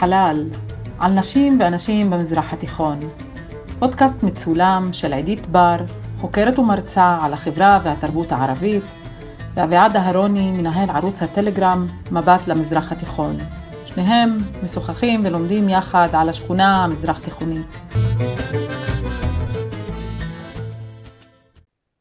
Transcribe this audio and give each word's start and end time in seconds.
חלל, 0.00 0.44
על 0.98 1.12
נשים 1.12 1.60
ואנשים 1.60 2.10
במזרח 2.10 2.52
התיכון. 2.52 2.98
פודקאסט 3.78 4.22
מצולם 4.22 4.88
של 4.92 5.12
עידית 5.12 5.46
בר, 5.46 5.76
חוקרת 6.18 6.58
ומרצה 6.58 7.18
על 7.20 7.32
החברה 7.32 7.80
והתרבות 7.84 8.32
הערבית, 8.32 8.82
ואביעד 9.54 9.96
אהרוני, 9.96 10.50
מנהל 10.50 10.90
ערוץ 10.90 11.22
הטלגרם 11.22 11.86
מבט 12.12 12.46
למזרח 12.46 12.92
התיכון. 12.92 13.36
שניהם 13.86 14.36
משוחחים 14.62 15.20
ולומדים 15.24 15.68
יחד 15.68 16.08
על 16.12 16.28
השכונה 16.28 16.84
המזרח 16.84 17.18
תיכונית. 17.18 17.76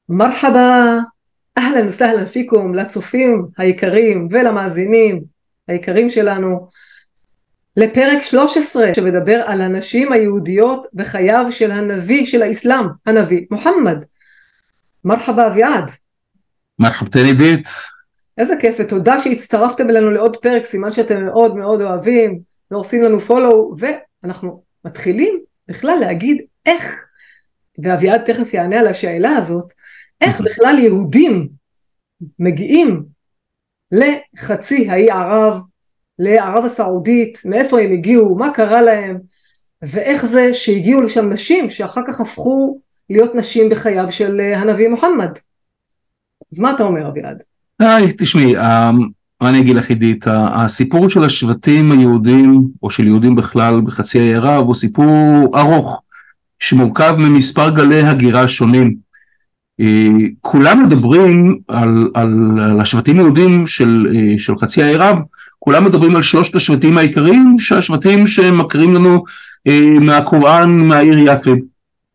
מרחבה, 0.10 0.98
אהלן 1.58 1.88
וסהלן 1.88 2.26
פיקום, 2.26 2.76
לצופים 2.76 3.48
היקרים 3.58 4.28
ולמאזינים 4.32 5.24
היקרים 5.68 6.10
שלנו, 6.10 6.68
לפרק 7.80 8.22
13 8.22 8.94
שמדבר 8.94 9.42
על 9.46 9.62
הנשים 9.62 10.12
היהודיות 10.12 10.88
בחייו 10.94 11.46
של 11.52 11.72
הנביא 11.72 12.26
של 12.26 12.42
האסלאם, 12.42 12.86
הנביא 13.06 13.46
מוחמד. 13.52 14.06
מרחבה 15.06 15.48
אביעד. 15.48 15.92
מרחבתן 16.80 17.26
עידית. 17.26 17.68
איזה 18.38 18.54
כיף 18.62 18.76
ותודה 18.80 19.20
שהצטרפתם 19.20 19.90
אלינו 19.90 20.12
לעוד 20.12 20.38
פרק, 20.38 20.66
סימן 20.66 20.92
שאתם 20.92 21.24
מאוד 21.24 21.56
מאוד 21.56 21.82
אוהבים 21.82 22.40
ועושים 22.72 23.04
לנו 23.04 23.20
פולו 23.20 23.74
ואנחנו 23.78 24.64
מתחילים 24.86 25.40
בכלל 25.68 25.98
להגיד 26.00 26.42
איך, 26.66 27.06
ואביעד 27.84 28.22
תכף 28.26 28.54
יענה 28.54 28.80
על 28.80 28.88
השאלה 28.88 29.30
הזאת, 29.30 29.74
איך 30.22 30.42
בכלל 30.42 30.80
יהודים 30.80 31.50
מגיעים 32.40 33.06
לחצי 33.92 34.90
האי 34.90 35.12
ערב, 35.12 35.62
לערב 36.20 36.66
הסעודית, 36.66 37.42
מאיפה 37.46 37.80
הם 37.80 37.92
הגיעו, 37.92 38.36
מה 38.38 38.50
קרה 38.54 38.82
להם, 38.82 39.18
ואיך 39.82 40.26
זה 40.26 40.54
שהגיעו 40.54 41.02
לשם 41.02 41.30
נשים 41.30 41.70
שאחר 41.70 42.02
כך 42.08 42.22
הפכו 42.22 42.80
להיות 43.10 43.36
נשים 43.36 43.70
בחייו 43.70 44.12
של 44.12 44.40
אה, 44.40 44.60
הנביא 44.60 44.90
מוחמד. 44.90 45.30
אז 46.54 46.60
מה 46.60 46.72
אתה 46.72 46.84
אומר 46.84 47.08
אביעד? 47.08 47.44
היי, 47.80 48.14
תשמעי, 48.18 48.58
אה, 48.58 48.92
מה 49.42 49.50
אני 49.50 49.60
אגיד 49.60 49.76
לך 49.76 49.90
עידית, 49.90 50.26
הסיפור 50.28 51.10
של 51.10 51.24
השבטים 51.24 51.92
היהודים, 51.92 52.68
או 52.84 52.90
של 52.90 53.08
יהודים 53.08 53.36
בכלל 53.36 53.82
בחצי 53.82 54.20
האי 54.20 54.36
ערב, 54.36 54.66
הוא 54.66 54.76
סיפור 54.76 55.08
ארוך, 55.56 56.02
שמורכב 56.60 57.16
ממספר 57.18 57.70
גלי 57.70 58.02
הגירה 58.02 58.48
שונים. 58.48 58.96
אה, 59.80 60.08
כולם 60.42 60.84
מדברים 60.86 61.60
על, 61.68 62.12
על, 62.14 62.60
על 62.62 62.82
השבטים 62.82 63.20
היהודים 63.20 63.68
של, 63.68 64.08
של 64.38 64.58
חצי 64.58 64.84
האי 64.84 64.96
ערב, 64.96 65.18
כולם 65.60 65.86
מדברים 65.86 66.16
על 66.16 66.22
שלושת 66.22 66.56
השבטים 66.56 66.98
העיקריים, 66.98 67.56
שהשבטים 67.60 68.28
שמכירים 68.28 68.94
לנו 68.94 69.24
אה, 69.68 69.80
מהקוראן, 69.82 70.70
מהעיר 70.70 71.18
ית'ריב. 71.18 71.58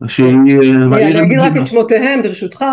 אני 0.01 1.21
אגיד 1.21 1.39
רק 1.39 1.57
את 1.57 1.67
שמותיהם 1.67 2.21
ברשותך, 2.21 2.65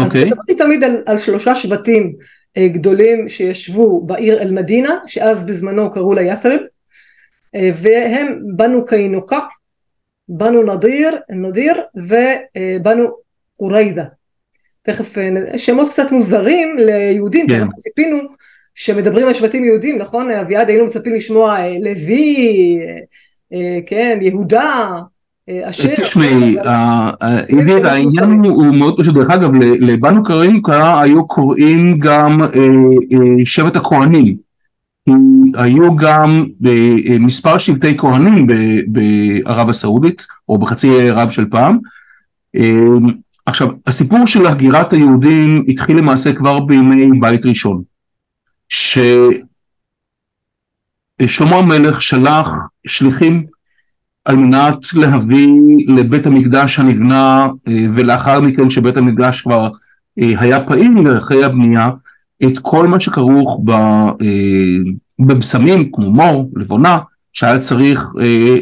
אז 0.00 0.08
אוקיי. 0.08 0.24
מדברים 0.24 0.56
תמיד 0.58 0.84
על, 0.84 1.02
על 1.06 1.18
שלושה 1.18 1.54
שבטים 1.54 2.12
גדולים 2.58 3.28
שישבו 3.28 4.06
בעיר 4.06 4.42
אל-מדינה, 4.42 4.96
שאז 5.06 5.46
בזמנו 5.46 5.90
קראו 5.90 6.14
לה 6.14 6.22
ית'ריב, 6.22 6.60
והם 7.54 8.38
בנו 8.56 8.84
קיינוקה, 8.84 9.38
בנו 10.28 10.62
נדיר, 10.62 11.16
נדיר 11.30 11.74
ובנו 11.94 13.10
אוריידה. 13.60 14.04
תכף 14.82 15.18
אה, 15.18 15.58
שמות 15.58 15.88
קצת 15.88 16.12
מוזרים 16.12 16.76
ליהודים, 16.78 17.48
כן. 17.48 17.66
ציפינו 17.78 18.18
שמדברים 18.76 19.26
על 19.26 19.34
שבטים 19.34 19.64
יהודים, 19.64 19.98
נכון? 19.98 20.30
אביעד 20.30 20.68
היינו 20.68 20.84
מצפים 20.84 21.14
לשמוע 21.14 21.56
אה, 21.58 21.76
לוי, 21.82 22.78
אה, 23.52 23.78
כן, 23.86 24.18
יהודה, 24.20 24.90
אשר. 25.62 25.94
תשמעי, 26.02 26.56
העניין 27.84 28.44
הוא 28.44 28.66
מאוד 28.66 29.00
פשוט, 29.00 29.14
דרך 29.14 29.30
אגב 29.30 29.50
לבנו 29.80 30.22
קרינקה 30.22 31.00
היו 31.00 31.26
קוראים 31.26 31.98
גם 31.98 32.40
שבט 33.44 33.76
הכהנים, 33.76 34.36
היו 35.54 35.96
גם 35.96 36.44
מספר 37.20 37.58
שבטי 37.58 37.98
כהנים 37.98 38.46
בערב 38.86 39.68
הסעודית 39.68 40.26
או 40.48 40.58
בחצי 40.58 41.00
ערב 41.00 41.30
של 41.30 41.44
פעם. 41.50 41.78
עכשיו, 43.46 43.68
הסיפור 43.86 44.26
של 44.26 44.46
הגירת 44.46 44.92
היהודים 44.92 45.64
התחיל 45.68 45.96
למעשה 45.96 46.32
כבר 46.32 46.60
בימי 46.60 47.20
בית 47.20 47.46
ראשון, 47.46 47.82
ששלמה 48.68 49.46
המלך 51.56 52.02
שלח 52.02 52.48
שליחים 52.86 53.46
על 54.24 54.36
מנת 54.36 54.94
להביא 54.94 55.48
לבית 55.88 56.26
המקדש 56.26 56.78
הנבנה 56.78 57.48
אה, 57.68 57.86
ולאחר 57.94 58.40
מכן 58.40 58.70
שבית 58.70 58.96
המקדש 58.96 59.40
כבר 59.40 59.70
אה, 60.18 60.40
היה 60.40 60.64
פעיל 60.64 61.18
אחרי 61.18 61.44
הבנייה 61.44 61.90
את 62.44 62.58
כל 62.62 62.86
מה 62.86 63.00
שכרוך 63.00 63.60
אה, 63.70 64.14
בבשמים 65.18 65.90
כמו 65.92 66.10
מור, 66.10 66.50
לבונה, 66.56 66.98
שהיה 67.32 67.58
צריך 67.58 68.00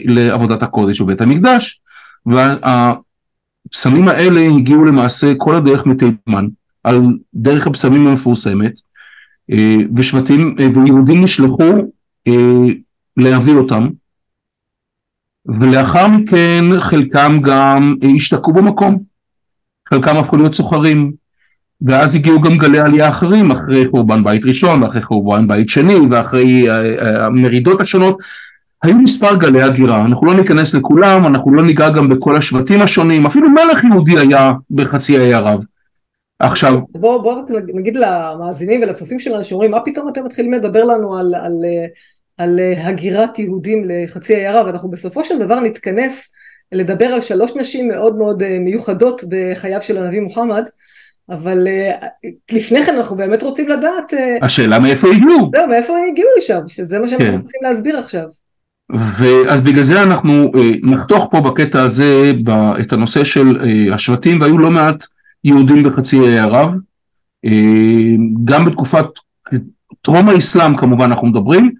לעבודת 0.05 0.63
הקודש 0.63 1.01
בבית 1.01 1.21
המקדש. 1.21 1.81
וה... 2.27 2.95
הפסמים 3.67 4.09
האלה 4.09 4.41
הגיעו 4.41 4.85
למעשה 4.85 5.33
כל 5.39 5.57
הדרך 5.57 5.87
מתימן, 5.87 6.47
על 6.85 7.03
דרך 7.35 7.67
הפסמים 7.67 8.07
המפורסמת, 8.07 8.73
ושבטים 9.97 10.57
אה, 10.59 10.69
ויהודים 10.75 11.23
נשלחו 11.23 11.73
אה, 12.29 12.73
להביא 13.17 13.55
אותם, 13.55 13.89
ולאחר 15.47 16.09
מכן 16.09 16.65
חלקם 16.79 17.41
גם 17.43 17.95
השתקעו 18.17 18.53
במקום, 18.53 18.99
חלקם 19.89 20.17
הפכו 20.17 20.37
להיות 20.37 20.55
סוחרים, 20.55 21.13
ואז 21.83 22.15
הגיעו 22.15 22.41
גם 22.41 22.57
גלי 22.57 22.79
עלייה 22.79 23.09
אחרים, 23.09 23.51
אחרי 23.51 23.89
חורבן 23.89 24.25
בית 24.25 24.45
ראשון, 24.45 24.83
ואחרי 24.83 25.03
חורבן 25.03 25.49
בית 25.49 25.69
שני, 25.69 25.97
ואחרי 26.11 26.67
המרידות 27.25 27.81
השונות, 27.81 28.19
היו 28.83 28.99
מספר 28.99 29.37
גלי 29.37 29.63
הגירה, 29.63 30.05
אנחנו 30.05 30.27
לא 30.27 30.35
ניכנס 30.35 30.75
לכולם, 30.75 31.27
אנחנו 31.27 31.55
לא 31.55 31.63
ניגע 31.63 31.91
גם 31.91 32.09
בכל 32.09 32.37
השבטים 32.37 32.83
השונים, 32.83 33.27
אפילו 33.27 33.49
מלך 33.51 33.85
יהודי 33.85 34.19
היה 34.19 34.53
בחצי 34.71 35.19
האי 35.19 35.35
ערב. 35.35 35.65
עכשיו... 36.47 36.79
בוא, 36.89 37.23
בוא 37.23 37.43
נגיד 37.75 37.97
למאזינים 37.97 38.83
ולצופים 38.83 39.19
שלנו 39.19 39.45
שאומרים, 39.45 39.71
מה 39.71 39.81
פתאום 39.81 40.09
אתם 40.09 40.25
מתחילים 40.25 40.53
לדבר 40.53 40.85
לנו 40.85 41.17
על, 41.17 41.35
על, 41.35 41.43
על, 41.45 41.65
על 42.39 42.61
הגירת 42.77 43.39
יהודים 43.39 43.85
לחצי 43.87 44.35
האי 44.35 44.47
ערב, 44.47 44.67
אנחנו 44.67 44.91
בסופו 44.91 45.25
של 45.25 45.39
דבר 45.39 45.61
נתכנס 45.61 46.33
לדבר 46.73 47.07
על 47.07 47.21
שלוש 47.21 47.57
נשים 47.57 47.89
מאוד 47.89 48.17
מאוד 48.17 48.43
אה, 48.43 48.59
מיוחדות 48.59 49.23
בחייו 49.29 49.83
של 49.83 49.99
הנביא 49.99 50.21
מוחמד, 50.21 50.65
אבל 51.31 51.67
uh, 51.67 52.07
לפני 52.53 52.83
כן 52.83 52.95
אנחנו 52.95 53.17
באמת 53.17 53.43
רוצים 53.43 53.69
לדעת... 53.69 54.13
השאלה 54.43 54.79
מאיפה 54.79 55.09
הגיעו. 55.09 55.51
לא, 55.55 55.69
מאיפה 55.69 55.93
הם 55.93 56.05
הגיעו 56.13 56.29
לשם, 56.39 56.61
שזה 56.69 56.99
מה 56.99 57.09
שאנחנו 57.09 57.27
כן. 57.27 57.35
רוצים 57.35 57.61
להסביר 57.63 57.99
עכשיו. 57.99 58.25
ואז 58.93 59.61
בגלל 59.61 59.83
זה 59.83 60.03
אנחנו 60.03 60.33
אה, 60.33 60.71
נחתוך 60.83 61.29
פה 61.31 61.41
בקטע 61.41 61.83
הזה 61.83 62.33
את 62.81 62.93
הנושא 62.93 63.25
של 63.25 63.59
אה, 63.61 63.95
השבטים 63.95 64.41
והיו 64.41 64.59
לא 64.59 64.71
מעט 64.71 65.05
יהודים 65.45 65.83
בחצי 65.83 66.19
האי 66.19 66.39
ערב 66.39 66.75
אה, 67.45 68.15
גם 68.45 68.65
בתקופת 68.65 69.07
טרום 70.03 70.29
האסלאם 70.29 70.77
כמובן 70.77 71.05
אנחנו 71.05 71.27
מדברים 71.27 71.73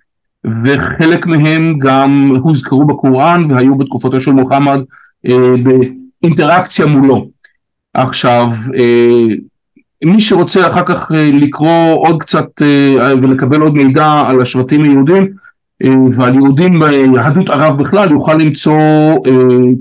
וחלק 0.45 1.27
מהם 1.27 1.79
גם 1.79 2.33
הוזכרו 2.43 2.87
בקוראן 2.87 3.51
והיו 3.51 3.79
בתקופתו 3.79 4.21
של 4.21 4.33
מוחמד 4.33 4.81
באינטראקציה 6.23 6.87
מולו. 6.87 7.29
עכשיו 7.95 8.47
מי 10.05 10.21
שרוצה 10.21 10.69
אחר 10.69 10.85
כך 10.85 11.11
לקרוא 11.33 11.95
עוד 11.95 12.21
קצת 12.21 12.63
ולקבל 13.23 13.61
עוד 13.61 13.75
מידע 13.75 14.25
על 14.27 14.43
השבטים 14.43 14.83
היהודים 14.83 15.29
אה, 15.85 15.91
ועל 16.13 16.35
יהודים 16.35 16.81
ביהדות 16.81 17.51
ערב 17.51 17.79
בכלל 17.79 18.11
יוכל 18.11 18.35
למצוא 18.35 18.79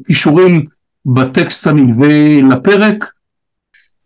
קישורים 0.08 0.56
אה, 0.56 0.62
בטקסט 1.06 1.68
הנלווה 1.68 2.42
לפרק. 2.42 3.12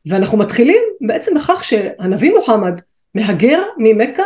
ואנחנו 0.09 0.37
מתחילים 0.37 0.81
בעצם 1.01 1.35
בכך 1.35 1.63
שהנביא 1.63 2.31
מוחמד 2.35 2.81
מהגר 3.15 3.63
ממכה 3.77 4.23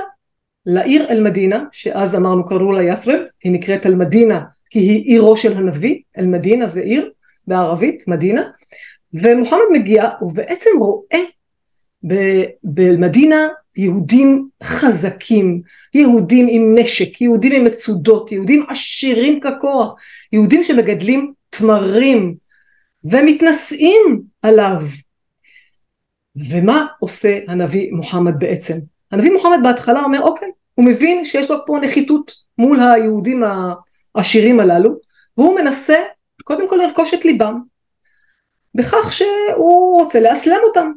לעיר 0.65 1.09
אל-מדינה, 1.09 1.63
שאז 1.71 2.15
אמרנו 2.15 2.45
קראו 2.45 2.71
לה 2.71 2.83
ית'רב, 2.83 3.19
היא 3.43 3.51
נקראת 3.51 3.85
אל-מדינה 3.85 4.41
כי 4.69 4.79
היא 4.79 5.03
עירו 5.03 5.37
של 5.37 5.57
הנביא, 5.57 5.99
אל-מדינה 6.17 6.67
זה 6.67 6.81
עיר 6.81 7.11
בערבית, 7.47 8.07
מדינה, 8.07 8.43
ומוחמד 9.13 9.61
מגיע 9.71 10.09
ובעצם 10.21 10.69
רואה 10.79 11.23
במדינה 12.63 13.47
יהודים 13.77 14.49
חזקים, 14.63 15.61
יהודים 15.93 16.47
עם 16.49 16.75
נשק, 16.77 17.21
יהודים 17.21 17.51
עם 17.51 17.63
מצודות, 17.63 18.31
יהודים 18.31 18.65
עשירים 18.69 19.39
ככוח, 19.39 19.95
יהודים 20.33 20.63
שמגדלים 20.63 21.33
תמרים 21.49 22.35
ומתנשאים 23.03 24.21
עליו. 24.41 24.81
ומה 26.49 26.87
עושה 26.99 27.39
הנביא 27.47 27.91
מוחמד 27.93 28.39
בעצם? 28.39 28.77
הנביא 29.11 29.31
מוחמד 29.31 29.59
בהתחלה 29.63 30.01
אומר 30.01 30.21
אוקיי, 30.21 30.51
הוא 30.75 30.85
מבין 30.85 31.25
שיש 31.25 31.51
לו 31.51 31.65
פה 31.65 31.77
נחיתות 31.81 32.31
מול 32.57 32.79
היהודים 32.79 33.43
העשירים 34.15 34.59
הללו, 34.59 34.95
והוא 35.37 35.55
מנסה 35.55 35.95
קודם 36.43 36.69
כל 36.69 36.75
לרכוש 36.75 37.13
את 37.13 37.25
ליבם, 37.25 37.59
בכך 38.75 39.13
שהוא 39.13 40.01
רוצה 40.01 40.19
לאסלם 40.19 40.59
אותם. 40.63 40.91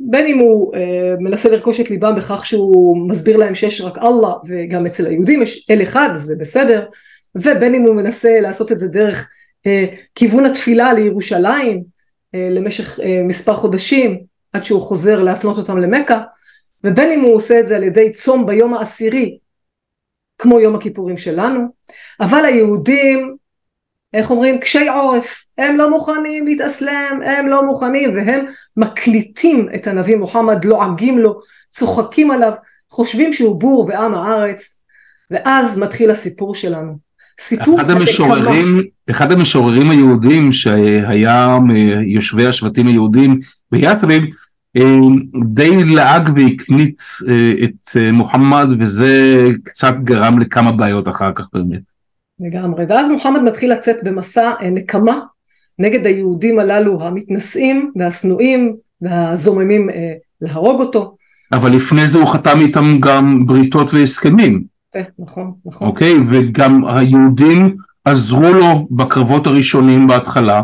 בין 0.00 0.26
אם 0.26 0.38
הוא 0.38 0.74
אה, 0.74 1.14
מנסה 1.20 1.48
לרכוש 1.48 1.80
את 1.80 1.90
ליבם 1.90 2.14
בכך 2.14 2.46
שהוא 2.46 3.08
מסביר 3.08 3.36
להם 3.36 3.54
שיש 3.54 3.80
רק 3.80 3.98
אללה 3.98 4.34
וגם 4.48 4.86
אצל 4.86 5.06
היהודים 5.06 5.42
יש 5.42 5.66
אל 5.70 5.82
אחד 5.82 6.08
זה 6.16 6.34
בסדר 6.38 6.86
ובין 7.34 7.74
אם 7.74 7.82
הוא 7.82 7.96
מנסה 7.96 8.40
לעשות 8.40 8.72
את 8.72 8.78
זה 8.78 8.88
דרך 8.88 9.30
אה, 9.66 9.86
כיוון 10.14 10.46
התפילה 10.46 10.92
לירושלים 10.92 11.82
למשך 12.34 13.00
אה, 13.00 13.22
מספר 13.24 13.54
חודשים 13.54 14.20
עד 14.52 14.64
שהוא 14.64 14.82
חוזר 14.82 15.22
להפנות 15.22 15.58
אותם 15.58 15.76
למכה 15.76 16.20
ובין 16.84 17.12
אם 17.12 17.20
הוא 17.20 17.34
עושה 17.34 17.60
את 17.60 17.66
זה 17.66 17.76
על 17.76 17.82
ידי 17.82 18.12
צום 18.12 18.46
ביום 18.46 18.74
העשירי 18.74 19.38
כמו 20.38 20.60
יום 20.60 20.74
הכיפורים 20.74 21.16
שלנו 21.16 21.60
אבל 22.20 22.44
היהודים 22.44 23.36
איך 24.12 24.30
אומרים? 24.30 24.60
קשי 24.60 24.88
עורף. 24.88 25.44
הם 25.58 25.76
לא 25.76 25.90
מוכנים 25.90 26.46
להתאסלם 26.46 27.20
הם 27.24 27.46
לא 27.46 27.66
מוכנים 27.66 28.14
והם 28.14 28.44
מקליטים 28.76 29.68
את 29.74 29.86
הנביא 29.86 30.16
מוחמד 30.16 30.64
לועגים 30.64 31.18
לו 31.18 31.38
צוחקים 31.70 32.30
עליו 32.30 32.52
חושבים 32.90 33.32
שהוא 33.32 33.60
בור 33.60 33.86
ועם 33.88 34.14
הארץ 34.14 34.82
ואז 35.30 35.78
מתחיל 35.78 36.10
הסיפור 36.10 36.54
שלנו 36.54 37.09
סיפור 37.40 37.80
אחד 37.80 37.90
המשוררים, 37.90 38.82
אחד 39.10 39.32
המשוררים 39.32 39.90
היהודים 39.90 40.52
שהיה 40.52 41.58
מיושבי 41.62 42.46
השבטים 42.46 42.86
היהודים 42.86 43.38
בית'ריב 43.72 44.24
אה, 44.76 44.96
די 45.44 45.84
לעג 45.84 46.30
והקניץ 46.36 47.22
אה, 47.28 47.52
את 47.64 47.96
אה, 47.96 48.12
מוחמד 48.12 48.68
וזה 48.80 49.34
קצת 49.64 49.94
גרם 50.04 50.38
לכמה 50.38 50.72
בעיות 50.72 51.08
אחר 51.08 51.30
כך 51.34 51.48
באמת. 51.52 51.80
לגמרי, 52.40 52.84
ואז 52.88 53.10
מוחמד 53.10 53.42
מתחיל 53.42 53.72
לצאת 53.72 53.96
במסע 54.02 54.50
נקמה 54.72 55.18
נגד 55.78 56.06
היהודים 56.06 56.58
הללו 56.58 57.02
המתנשאים 57.02 57.92
והשנואים 57.96 58.76
והזוממים 59.02 59.88
להרוג 60.40 60.80
אותו. 60.80 61.14
אבל 61.52 61.72
לפני 61.72 62.08
זה 62.08 62.18
הוא 62.18 62.28
חתם 62.28 62.60
איתם 62.60 63.00
גם 63.00 63.46
בריתות 63.46 63.94
והסכמים. 63.94 64.69
נכון, 65.18 65.52
נכון. 65.66 65.88
אוקיי, 65.88 66.14
וגם 66.28 66.84
היהודים 66.84 67.76
עזרו 68.04 68.52
לו 68.52 68.88
בקרבות 68.90 69.46
הראשונים 69.46 70.06
בהתחלה, 70.06 70.62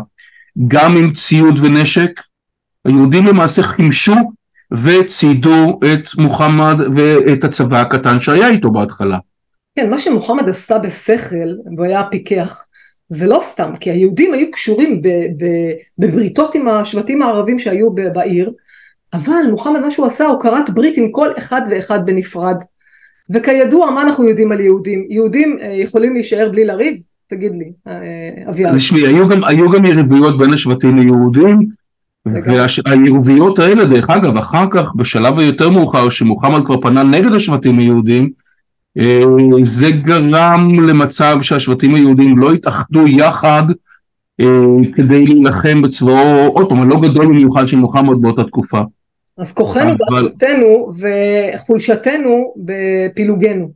גם 0.67 0.97
עם 0.97 1.13
ציוד 1.13 1.59
ונשק, 1.61 2.21
היהודים 2.85 3.25
למעשה 3.25 3.63
חימשו 3.63 4.13
וציידו 4.71 5.79
את 5.79 6.15
מוחמד 6.17 6.75
ואת 6.95 7.43
הצבא 7.43 7.81
הקטן 7.81 8.19
שהיה 8.19 8.49
איתו 8.49 8.71
בהתחלה. 8.71 9.17
כן, 9.75 9.89
מה 9.89 9.99
שמוחמד 9.99 10.49
עשה 10.49 10.77
בשכל, 10.77 11.49
והוא 11.75 11.85
היה 11.85 12.03
פיקח, 12.11 12.65
זה 13.09 13.27
לא 13.27 13.39
סתם, 13.43 13.73
כי 13.79 13.91
היהודים 13.91 14.33
היו 14.33 14.51
קשורים 14.51 15.01
בבריתות 15.99 16.55
עם 16.55 16.67
השבטים 16.67 17.21
הערבים 17.21 17.59
שהיו 17.59 17.93
בעיר, 17.93 18.51
אבל 19.13 19.51
מוחמד 19.51 19.79
מה 19.79 19.91
שהוא 19.91 20.07
עשה, 20.07 20.25
הוא 20.25 20.39
כרת 20.39 20.69
ברית 20.69 20.97
עם 20.97 21.11
כל 21.11 21.29
אחד 21.37 21.61
ואחד 21.69 22.05
בנפרד. 22.05 22.55
וכידוע, 23.29 23.91
מה 23.91 24.01
אנחנו 24.01 24.23
יודעים 24.29 24.51
על 24.51 24.59
יהודים? 24.59 25.05
יהודים 25.09 25.57
אה, 25.61 25.73
יכולים 25.73 26.13
להישאר 26.13 26.49
בלי 26.51 26.65
לריב? 26.65 26.97
תגיד 27.27 27.51
לי, 27.55 27.71
אה, 27.87 28.49
אביעד. 28.49 28.75
תשמעי, 28.75 29.07
היו 29.07 29.27
גם, 29.27 29.43
היו 29.43 29.71
גם 29.71 29.85
יריבויות 29.85 30.37
בין 30.37 30.53
השבטים 30.53 30.99
היהודים, 30.99 31.59
והיריבויות 32.25 33.59
האלה, 33.59 33.85
דרך 33.85 34.09
אגב, 34.09 34.37
אחר 34.37 34.65
כך, 34.71 34.95
בשלב 34.95 35.39
היותר 35.39 35.69
מאוחר, 35.69 36.09
שמוחמד 36.09 36.65
כבר 36.65 36.81
פנה 36.81 37.03
נגד 37.03 37.31
השבטים 37.31 37.79
היהודים, 37.79 38.29
אה, 38.97 39.23
זה 39.61 39.91
גרם 39.91 40.89
למצב 40.89 41.37
שהשבטים 41.41 41.95
היהודים 41.95 42.37
לא 42.37 42.51
התאחדו 42.51 43.07
יחד 43.07 43.63
כדי 44.95 45.25
להילחם 45.25 45.81
בצבאו, 45.81 46.47
עוד 46.53 46.69
פעם, 46.69 46.89
לא 46.89 47.01
גדול 47.01 47.25
במיוחד 47.25 47.67
של 47.67 47.77
מוחמד 47.77 48.21
באותה 48.21 48.43
תקופה. 48.43 48.79
אז 49.37 49.53
כוחנו. 49.53 49.97
באחדותנו 49.97 50.91
וחולשתנו 51.55 52.53
בפילוגנו. 52.57 53.71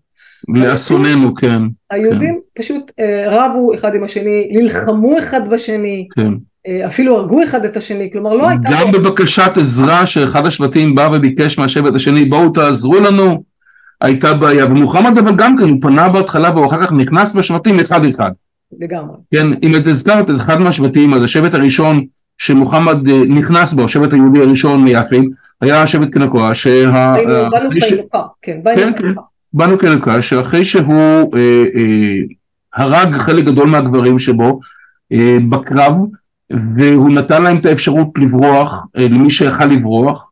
לאסוננו, 0.50 1.36
כן. 1.36 1.62
היהודים 1.90 2.40
כן. 2.56 2.62
פשוט 2.63 2.92
אה, 3.00 3.25
רבו 3.28 3.75
אחד 3.75 3.96
עם 3.96 4.04
השני, 4.04 4.48
נלחמו 4.52 5.19
אחד 5.19 5.50
בשני, 5.50 6.08
כן. 6.16 6.31
אה, 6.68 6.88
אפילו 6.88 7.18
הרגו 7.18 7.44
אחד 7.44 7.66
את 7.66 7.78
השני, 7.78 8.10
כלומר 8.12 8.34
לא 8.34 8.50
הייתה... 8.50 8.69
גם 8.72 8.92
בבקשת 8.92 9.52
עזרה 9.56 10.06
שאחד 10.06 10.46
השבטים 10.46 10.96
בא 10.96 11.10
וביקש 11.13 11.58
מהשבט 11.58 11.96
השני, 11.96 12.25
בואו 12.25 12.50
תעזרו 12.50 13.00
לנו, 13.00 13.44
הייתה 14.02 14.34
בעיה. 14.34 14.66
ומוחמד 14.66 15.18
אבל 15.18 15.36
גם 15.36 15.58
כן, 15.58 15.63
הוא 15.63 15.78
פנה 15.81 16.10
בהתחלה 16.10 16.52
והוא 16.56 16.66
אחר 16.66 16.86
כך 16.86 16.92
נכנס 16.92 17.34
בשבטים 17.36 17.80
אחד 17.80 18.06
אחד. 18.06 18.31
לגמרי. 18.80 19.16
כן, 19.34 19.48
אם 19.63 19.75
את 19.75 19.88
הזכרת 19.88 20.30
את 20.30 20.36
אחד 20.36 20.60
מהשבטים, 20.60 21.13
אז 21.13 21.24
השבט 21.24 21.54
הראשון 21.54 22.06
שמוחמד 22.38 23.10
אה, 23.10 23.22
נכנס 23.28 23.74
בו, 23.74 23.84
השבט 23.84 24.13
היהודי 24.13 24.40
הראשון 24.40 24.84
מיחריב, 24.84 25.24
היה 25.62 25.88
שבט 25.88 26.10
קנקוע, 26.10 26.54
שה... 26.54 27.13
באנו 27.52 27.69
קנקוע, 27.90 28.28
כן, 28.42 28.60
באנו 28.63 28.96
קנקוע. 28.96 29.24
באנו 29.54 29.78
קנקוע, 29.78 30.22
שאחרי 30.22 30.66
שהוא 30.66 31.36
אה, 31.36 31.63
אה, 31.75 32.18
הרג 32.75 33.16
חלק 33.16 33.46
גדול 33.46 33.68
מהגברים 33.69 34.19
שבו 34.19 34.60
אה, 35.13 35.38
בקרב, 35.50 35.94
והוא 36.52 37.10
נתן 37.10 37.44
להם 37.44 37.58
את 37.58 37.66
האפשרות 37.66 38.08
לברוח, 38.18 38.86
אה, 38.98 39.04
למי 39.04 39.30
שיכל 39.30 39.66
לברוח, 39.66 40.31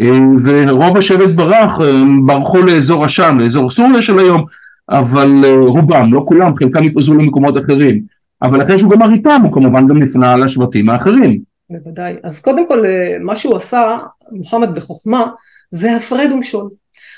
אה, 0.00 0.10
ורוב 0.44 0.96
השבט 0.96 1.30
ברח, 1.34 1.80
אה, 1.80 2.02
ברחו 2.26 2.58
לאזור 2.58 3.04
עשן, 3.04 3.38
לאזור 3.40 3.70
סוריה 3.70 4.02
של 4.02 4.18
היום, 4.18 4.44
אבל 4.90 5.40
אה, 5.44 5.56
רובם, 5.60 6.14
לא 6.14 6.24
כולם, 6.28 6.54
חלקם 6.54 6.82
התפזרו 6.82 7.14
למקומות 7.14 7.58
אחרים. 7.64 8.00
אבל 8.42 8.62
אחרי 8.62 8.78
שהוא 8.78 8.90
גמר 8.90 9.12
איתם, 9.12 9.40
הוא 9.42 9.52
כמובן 9.52 9.86
גם 9.86 9.98
נפנה 9.98 10.36
לשבטים 10.36 10.90
האחרים. 10.90 11.40
בוודאי. 11.70 12.16
אז 12.22 12.40
קודם 12.40 12.68
כל, 12.68 12.84
אה, 12.84 13.16
מה 13.20 13.36
שהוא 13.36 13.56
עשה, 13.56 13.96
מוחמד 14.30 14.74
בחוכמה, 14.74 15.30
זה 15.70 15.96
הפרד 15.96 16.32
ומשול. 16.32 16.70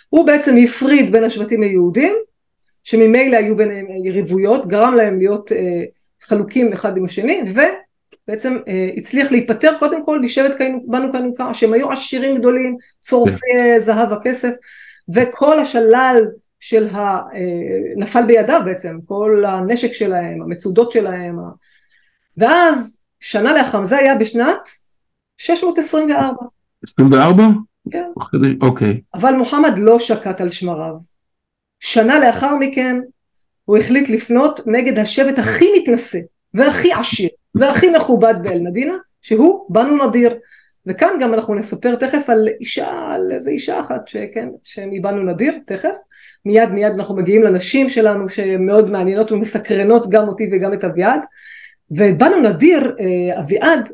הוא 0.08 0.26
בעצם 0.26 0.56
הפריד 0.64 1.12
בין 1.12 1.24
השבטים 1.24 1.62
היהודים, 1.62 2.16
שממילא 2.84 3.36
היו 3.36 3.56
ביניהם 3.56 3.86
יריבויות, 4.04 4.66
גרם 4.66 4.94
להם 4.94 5.18
להיות 5.18 5.52
אה, 5.52 5.82
חלוקים 6.22 6.72
אחד 6.72 6.96
עם 6.96 7.04
השני, 7.04 7.42
ובעצם 7.46 8.56
אה, 8.68 8.90
הצליח 8.96 9.32
להיפטר 9.32 9.78
קודם 9.78 10.04
כל 10.04 10.20
משבט 10.20 10.56
בנו 10.86 11.12
קנוקה, 11.12 11.54
שהם 11.54 11.72
היו 11.72 11.92
עשירים 11.92 12.38
גדולים, 12.38 12.76
צורפי 13.00 13.52
כן. 13.52 13.78
זהב 13.78 14.12
וכסף, 14.12 14.52
וכל 15.14 15.58
השלל 15.58 16.26
של 16.60 16.88
ה... 16.88 16.98
אה, 17.34 17.94
נפל 17.96 18.26
בידיו 18.26 18.60
בעצם, 18.64 18.98
כל 19.06 19.44
הנשק 19.46 19.92
שלהם, 19.92 20.42
המצודות 20.42 20.92
שלהם, 20.92 21.38
ואז 22.36 23.02
שנה 23.20 23.54
לאחר, 23.54 23.84
זה 23.84 23.96
היה 23.96 24.14
בשנת 24.14 24.68
624. 25.38 26.59
24? 26.84 27.44
כן. 27.90 28.10
אוקיי. 28.60 29.00
אבל 29.14 29.34
מוחמד 29.34 29.78
לא 29.78 29.98
שקט 29.98 30.40
על 30.40 30.50
שמריו. 30.50 30.94
שנה 31.80 32.18
לאחר 32.18 32.56
מכן 32.56 33.00
הוא 33.64 33.76
החליט 33.76 34.08
לפנות 34.08 34.60
נגד 34.66 34.98
השבט 34.98 35.38
הכי 35.38 35.64
מתנשא 35.78 36.18
והכי 36.54 36.92
עשיר 36.92 37.28
והכי 37.54 37.90
מכובד 37.90 38.34
באל-מדינה, 38.42 38.94
שהוא 39.22 39.66
בנו 39.68 40.06
נדיר. 40.06 40.38
וכאן 40.86 41.08
גם 41.20 41.34
אנחנו 41.34 41.54
נספר 41.54 41.94
תכף 41.94 42.30
על 42.30 42.48
אישה, 42.60 42.88
על 42.88 43.32
איזה 43.32 43.50
אישה 43.50 43.80
אחת 43.80 44.08
שכן, 44.08 44.48
שמבנו 44.62 45.22
נדיר, 45.22 45.58
תכף. 45.66 45.96
מיד 46.44 46.68
מיד 46.68 46.92
אנחנו 46.92 47.16
מגיעים 47.16 47.42
לנשים 47.42 47.88
שלנו 47.88 48.28
שמאוד 48.28 48.90
מעניינות 48.90 49.32
ומסקרנות 49.32 50.10
גם 50.10 50.28
אותי 50.28 50.50
וגם 50.52 50.72
את 50.72 50.84
אביעד. 50.84 51.20
ובנו 51.90 52.36
נדיר, 52.40 52.96
אה, 53.00 53.40
אביעד, 53.40 53.88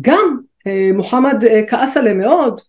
גם 0.00 0.38
מוחמד 0.94 1.44
אה, 1.44 1.62
כעס 1.68 1.96
עליהם 1.96 2.18
מאוד. 2.18 2.60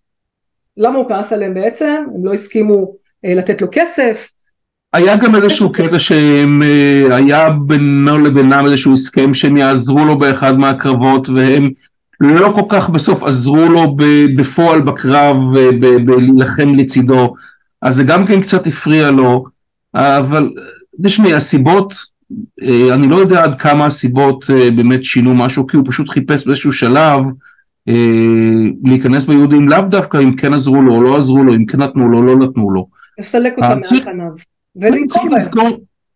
למה 0.78 0.98
הוא 0.98 1.10
כעס 1.10 1.34
עליהם 1.34 1.54
בעצם? 1.54 2.04
הם 2.16 2.26
לא 2.26 2.34
הסכימו 2.34 2.96
לתת 3.24 3.62
לו 3.62 3.68
כסף. 3.72 4.30
היה 4.94 5.16
גם 5.16 5.36
איזשהו 5.36 5.72
קטע 5.72 6.00
שהיה 6.00 7.50
בינו 7.50 8.20
לבינם 8.20 8.66
איזשהו 8.66 8.94
הסכם 8.94 9.34
שהם 9.34 9.58
יעזרו 9.58 10.06
לו 10.06 10.18
באחד 10.18 10.58
מהקרבות 10.58 11.30
והם 11.30 11.70
לא 12.20 12.52
כל 12.56 12.66
כך 12.70 12.90
בסוף 12.90 13.24
עזרו 13.24 13.70
לו 13.70 13.96
בפועל 14.38 14.82
בקרב 14.82 15.38
בלהילחם 16.06 16.76
לצידו 16.76 17.34
אז 17.82 17.96
זה 17.96 18.04
גם 18.04 18.26
כן 18.26 18.42
קצת 18.42 18.68
הפריע 18.68 19.12
לו 19.12 19.46
אבל 19.96 20.50
תשמעי 21.04 21.34
הסיבות 21.34 21.94
אה, 22.64 22.94
אני 22.94 23.08
לא 23.08 23.16
יודע 23.16 23.44
עד 23.44 23.62
כמה 23.62 23.86
הסיבות 23.86 24.50
אה, 24.50 24.72
באמת 24.72 25.04
שינו 25.04 25.34
משהו, 25.34 25.68
כי 25.68 25.78
הוא 25.78 25.86
פשוט 25.88 26.10
חיפש 26.10 26.46
באיזשהו 26.46 26.74
שלב 26.74 27.22
אה, 27.26 27.32
להיכנס 28.84 29.25
ביהודים, 29.25 29.70
לאו 29.70 29.82
דווקא 29.82 30.18
אם 30.18 30.36
כן 30.36 30.54
עזרו 30.54 30.82
לו 30.82 30.96
או 30.96 31.04
לא 31.04 31.18
עזרו 31.18 31.44
לו, 31.44 31.56
אם 31.56 31.66
כן 31.66 31.82
נתנו 31.82 32.10
לו 32.10 32.18
או 32.18 32.24
לא 32.24 32.36
נתנו 32.36 32.72
לו. 32.72 32.88
לסלק 33.20 33.54
אותם 33.58 33.80
פניו. 34.04 34.25
ולנקום 34.75 35.30
בהם. 35.30 35.72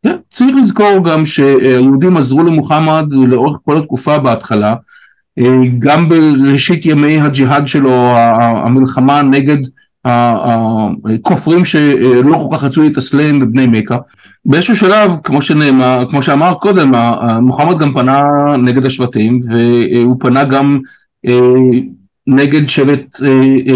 כן, 0.05 0.15
צריך 0.31 0.55
לזכור 0.61 1.05
גם 1.05 1.25
שהיהודים 1.25 2.17
עזרו 2.17 2.43
למוחמד 2.43 3.05
לאורך 3.11 3.57
כל 3.65 3.77
התקופה 3.77 4.19
בהתחלה, 4.19 4.75
גם 5.79 6.09
בראשית 6.09 6.85
ימי 6.85 7.21
הג'יהאד 7.21 7.67
שלו, 7.67 7.91
המלחמה 8.65 9.21
נגד 9.21 9.57
הכופרים 10.05 11.65
שלא 11.65 12.47
כל 12.49 12.57
כך 12.57 12.63
רצו 12.63 12.81
להתאסלם 12.83 13.39
בבני 13.39 13.67
מכה. 13.67 13.97
באיזשהו 14.45 14.75
שלב, 14.75 15.11
כמו 15.23 15.41
שנאמר, 15.41 16.03
כמו 16.09 16.23
שאמר 16.23 16.53
קודם, 16.53 16.91
מוחמד 17.41 17.79
גם 17.79 17.93
פנה 17.93 18.21
נגד 18.57 18.85
השבטים 18.85 19.39
והוא 19.47 20.15
פנה 20.19 20.45
גם 20.45 20.79
נגד 22.27 22.69
שבט 22.69 23.19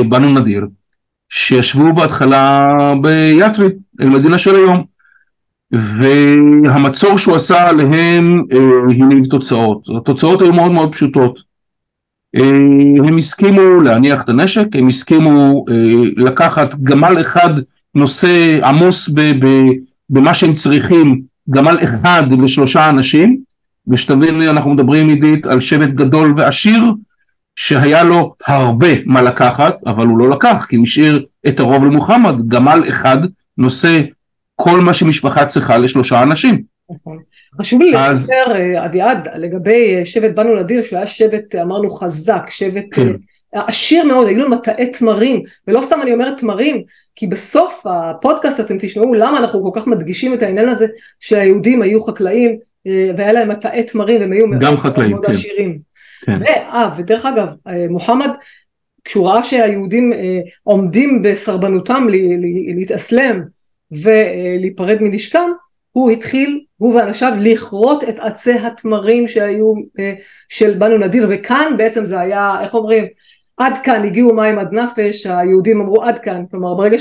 בנו 0.09 0.39
נדיר, 0.39 0.67
שישבו 1.29 1.93
בהתחלה 1.93 2.65
ביתרי, 3.01 3.67
אל-מדינה 4.01 4.37
של 4.37 4.55
היום. 4.55 4.83
והמצור 5.71 7.17
שהוא 7.17 7.35
עשה 7.35 7.69
עליהם 7.69 8.43
הניב 8.89 9.25
תוצאות. 9.25 9.87
התוצאות 9.97 10.41
היו 10.41 10.53
מאוד 10.53 10.71
מאוד 10.71 10.91
פשוטות. 10.91 11.41
הם 13.07 13.17
הסכימו 13.17 13.81
להניח 13.81 14.23
את 14.23 14.29
הנשק, 14.29 14.67
הם 14.73 14.87
הסכימו 14.87 15.65
לקחת 16.17 16.75
גמל 16.75 17.17
אחד 17.21 17.53
נושא 17.95 18.59
עמוס 18.63 19.09
במה 20.09 20.33
שהם 20.33 20.53
צריכים, 20.53 21.21
גמל 21.49 21.77
אחד 21.83 22.23
לשלושה 22.43 22.89
אנשים, 22.89 23.37
ושתבין 23.87 24.41
אנחנו 24.41 24.73
מדברים 24.73 25.09
עידית 25.09 25.45
על 25.47 25.59
שבט 25.59 25.89
גדול 25.89 26.33
ועשיר, 26.37 26.83
שהיה 27.55 28.03
לו 28.03 28.35
הרבה 28.47 28.87
מה 29.05 29.21
לקחת, 29.21 29.75
אבל 29.85 30.07
הוא 30.07 30.17
לא 30.17 30.29
לקח, 30.29 30.65
כי 30.69 30.75
הוא 30.75 30.83
השאיר 30.83 31.25
את 31.47 31.59
הרוב 31.59 31.85
למוחמד, 31.85 32.47
גמל 32.47 32.83
אחד 32.89 33.17
נושא 33.57 34.01
כל 34.55 34.81
מה 34.81 34.93
שמשפחה 34.93 35.45
צריכה 35.45 35.77
לשלושה 35.77 36.21
אנשים. 36.23 36.61
נכון. 36.95 37.17
חשוב 37.59 37.81
לי 37.81 37.97
אז... 37.97 38.19
לספר, 38.19 38.55
אה, 38.55 38.85
אביעד, 38.85 39.27
לגבי 39.35 39.95
אה, 39.95 40.05
שבט 40.05 40.35
בנו 40.35 40.55
נדיר, 40.55 40.83
שהוא 40.83 40.97
היה 40.97 41.07
שבט, 41.07 41.55
אה, 41.55 41.61
אמרנו, 41.61 41.91
חזק, 41.91 42.49
שבט 42.49 42.85
כן. 42.91 43.11
עשיר 43.53 44.05
מאוד, 44.05 44.27
היו 44.27 44.39
לו 44.39 44.49
מטעי 44.49 44.91
תמרים, 44.91 45.41
ולא 45.67 45.81
סתם 45.81 45.99
אני 46.01 46.13
אומרת 46.13 46.37
תמרים, 46.37 46.83
כי 47.15 47.27
בסוף 47.27 47.83
הפודקאסט 47.85 48.59
אתם 48.59 48.77
תשמעו 48.79 49.13
למה 49.13 49.37
אנחנו 49.37 49.63
כל 49.63 49.79
כך 49.79 49.87
מדגישים 49.87 50.33
את 50.33 50.41
העניין 50.41 50.69
הזה 50.69 50.87
שהיהודים 51.19 51.81
היו 51.81 52.03
חקלאים, 52.03 52.57
והיה 53.17 53.33
להם 53.33 53.49
מטעי 53.49 53.83
תמרים, 53.83 54.21
והם 54.21 54.31
היו 54.31 54.47
מאוד, 54.47 54.79
חקלאים, 54.79 55.11
מאוד 55.11 55.25
כן. 55.25 55.31
עשירים. 55.31 55.90
כן. 56.25 56.39
ו, 56.41 56.97
ודרך 56.97 57.25
אגב, 57.25 57.47
מוחמד, 57.89 58.29
כשהוא 59.03 59.27
ראה 59.27 59.43
שהיהודים 59.43 60.13
עומדים 60.63 61.21
בסרבנותם 61.21 62.07
להתאסלם 62.75 63.41
ולהיפרד 63.91 64.97
מנשקם, 65.01 65.51
הוא 65.91 66.11
התחיל, 66.11 66.61
הוא 66.77 66.95
ואנשיו, 66.95 67.33
לכרות 67.39 68.03
את 68.03 68.15
עצי 68.19 68.53
התמרים 68.53 69.27
שהיו 69.27 69.73
אה, 69.99 70.13
של 70.49 70.77
בנו 70.77 70.97
נדיר, 70.97 71.27
וכאן 71.29 71.73
בעצם 71.77 72.05
זה 72.05 72.19
היה, 72.19 72.55
איך 72.61 72.73
אומרים, 72.73 73.05
עד 73.57 73.77
כאן 73.77 74.05
הגיעו 74.05 74.35
מים 74.35 74.59
עד 74.59 74.73
נפש, 74.73 75.25
היהודים 75.25 75.81
אמרו 75.81 76.03
עד 76.03 76.19
כאן, 76.19 76.43
כלומר 76.51 76.73
ברגע 76.73 76.97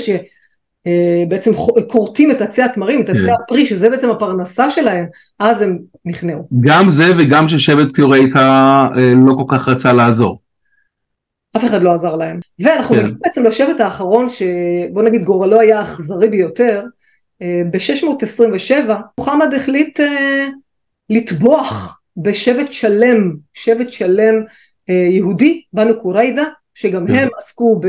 אה, 0.87 1.83
כורתים 1.87 2.31
את 2.31 2.41
עצי 2.41 2.61
התמרים, 2.61 3.01
את 3.01 3.09
עצי 3.09 3.27
כן. 3.27 3.33
הפרי, 3.43 3.65
שזה 3.65 3.89
בעצם 3.89 4.09
הפרנסה 4.09 4.69
שלהם, 4.69 5.05
אז 5.39 5.61
הם 5.61 5.79
נכנעו. 6.05 6.47
גם 6.61 6.89
זה 6.89 7.03
וגם 7.17 7.47
ששבט 7.47 7.87
פיורייטה 7.93 8.75
אה, 8.97 9.13
לא 9.27 9.33
כל 9.35 9.57
כך 9.57 9.67
רצה 9.67 9.93
לעזור. 9.93 10.39
אף 11.57 11.65
אחד 11.65 11.81
לא 11.81 11.93
עזר 11.93 12.15
להם. 12.15 12.39
ואנחנו 12.59 12.95
כן. 12.95 13.01
מגיעים 13.01 13.17
בעצם 13.21 13.43
לשבט 13.43 13.79
האחרון 13.79 14.27
שבוא 14.29 15.03
נגיד 15.03 15.23
גורלו 15.23 15.59
היה 15.59 15.79
האכזרי 15.79 16.29
ביותר, 16.29 16.83
ב-627 17.41 18.91
מוחמד 19.17 19.53
החליט 19.53 19.99
לטבוח 21.09 21.99
בשבט 22.17 22.71
שלם, 22.71 23.33
שבט 23.53 23.91
שלם 23.91 24.35
יהודי, 24.87 25.61
בנו 25.73 25.99
קוריידה, 25.99 26.43
שגם. 26.75 27.07
כן. 27.07 27.13
הם 27.13 27.27
עסקו 27.37 27.81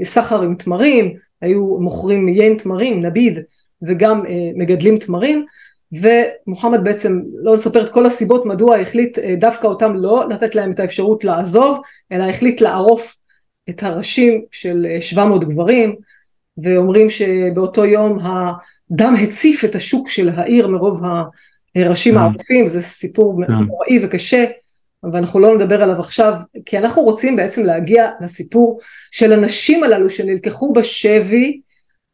בסחר 0.00 0.42
עם 0.42 0.54
תמרים, 0.54 1.14
היו 1.46 1.78
מוכרים 1.80 2.28
יין 2.28 2.56
תמרים, 2.56 3.06
נביד, 3.06 3.38
וגם 3.82 4.22
uh, 4.22 4.28
מגדלים 4.56 4.98
תמרים, 4.98 5.44
ומוחמד 5.92 6.84
בעצם, 6.84 7.20
לא 7.34 7.54
לספר 7.54 7.82
את 7.84 7.90
כל 7.90 8.06
הסיבות 8.06 8.46
מדוע 8.46 8.76
החליט 8.76 9.18
uh, 9.18 9.22
דווקא 9.40 9.66
אותם 9.66 9.94
לא 9.96 10.28
לתת 10.30 10.54
להם 10.54 10.72
את 10.72 10.80
האפשרות 10.80 11.24
לעזוב, 11.24 11.80
אלא 12.12 12.24
החליט 12.24 12.60
לערוף 12.60 13.16
את 13.70 13.82
הראשים 13.82 14.42
של 14.50 14.86
700 15.00 15.44
גברים, 15.44 15.96
ואומרים 16.62 17.10
שבאותו 17.10 17.84
יום 17.84 18.18
דם 18.90 19.14
הציף 19.22 19.64
את 19.64 19.74
השוק 19.74 20.08
של 20.08 20.28
העיר 20.28 20.68
מרוב 20.68 21.02
הראשים 21.76 22.14
כן. 22.14 22.20
הערופים, 22.20 22.66
זה 22.66 22.82
סיפור 22.82 23.42
כן. 23.46 23.52
נוראי 23.52 24.04
וקשה, 24.04 24.44
אבל 25.06 25.18
אנחנו 25.18 25.40
לא 25.40 25.54
נדבר 25.54 25.82
עליו 25.82 26.00
עכשיו, 26.00 26.34
כי 26.66 26.78
אנחנו 26.78 27.02
רוצים 27.02 27.36
בעצם 27.36 27.64
להגיע 27.64 28.10
לסיפור 28.20 28.80
של 29.10 29.32
הנשים 29.32 29.84
הללו 29.84 30.10
שנלקחו 30.10 30.72
בשבי 30.72 31.60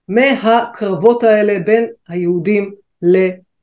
מהקרבות 0.08 1.22
האלה 1.22 1.58
בין 1.58 1.86
היהודים 2.08 2.74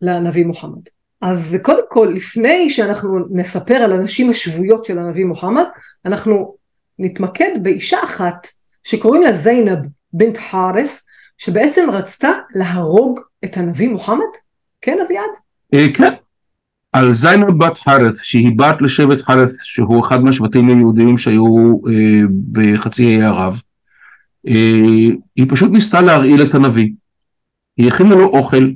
לנביא 0.01 0.45
מוחמד. 0.45 0.81
אז 1.21 1.57
קודם 1.61 1.83
כל, 1.89 2.13
לפני 2.15 2.69
שאנחנו 2.69 3.19
נספר 3.31 3.73
על 3.73 3.91
הנשים 3.91 4.29
השבויות 4.29 4.85
של 4.85 4.99
הנביא 4.99 5.25
מוחמד, 5.25 5.65
אנחנו 6.05 6.55
נתמקד 6.99 7.51
באישה 7.61 8.03
אחת 8.03 8.47
שקוראים 8.83 9.21
לה 9.21 9.33
זיינב 9.33 9.79
בנט 10.13 10.37
חארס, 10.37 11.05
שבעצם 11.37 11.89
רצתה 11.91 12.31
להרוג 12.55 13.19
את 13.43 13.57
הנביא 13.57 13.89
מוחמד? 13.89 14.25
כן 14.81 14.97
אביעד? 15.05 15.29
אה, 15.73 15.85
כן. 15.93 16.13
על 16.91 17.13
זיינב 17.13 17.49
בת 17.49 17.77
חרeth, 17.77 18.23
שהיא 18.23 18.57
בת 18.57 18.81
לשבט 18.81 19.21
חרeth, 19.21 19.63
שהוא 19.63 20.01
אחד 20.01 20.23
מהשבטים 20.23 20.69
היהודיים 20.69 21.17
שהיו 21.17 21.45
אה, 21.87 22.21
בחצי 22.51 23.05
האי 23.05 23.23
ערב, 23.23 23.61
אה, 24.47 24.81
היא 25.35 25.45
פשוט 25.49 25.71
ניסתה 25.71 26.01
להרעיל 26.01 26.41
את 26.41 26.55
הנביא. 26.55 26.89
היא 27.77 27.87
הכינה 27.87 28.15
לו 28.15 28.27
אוכל, 28.27 28.71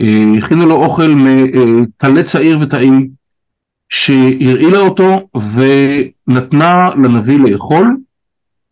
אה, 0.00 0.24
הכינה 0.38 0.64
לו 0.64 0.84
אוכל 0.84 1.14
מטלה 1.16 2.22
צעיר 2.22 2.58
וטעים, 2.60 3.10
שהרעילה 3.88 4.78
אותו 4.78 5.28
ונתנה 5.34 6.88
לנביא 6.94 7.38
לאכול, 7.38 7.96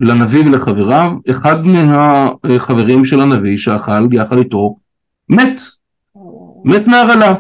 לנביא 0.01 0.41
ולחבריו, 0.41 1.13
אחד 1.31 1.57
מהחברים 1.65 3.05
של 3.05 3.21
הנביא 3.21 3.57
שאכל 3.57 4.09
יחד 4.13 4.39
איתו 4.39 4.77
מת, 5.29 5.61
מת 6.65 6.87
מהרעלה. 6.87 7.35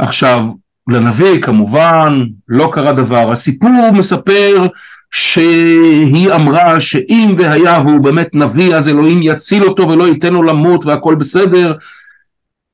עכשיו, 0.00 0.44
לנביא 0.88 1.42
כמובן 1.42 2.22
לא 2.48 2.70
קרה 2.72 2.92
דבר, 2.92 3.32
הסיפור 3.32 3.70
מספר 3.92 4.66
שהיא 5.10 6.32
אמרה 6.34 6.80
שאם 6.80 7.34
והיה 7.38 7.78
והוא 7.86 8.00
באמת 8.00 8.34
נביא 8.34 8.74
אז 8.74 8.88
אלוהים 8.88 9.20
יציל 9.22 9.64
אותו 9.64 9.88
ולא 9.88 10.08
ייתן 10.08 10.32
לו 10.32 10.42
למות 10.42 10.86
והכל 10.86 11.14
בסדר 11.14 11.72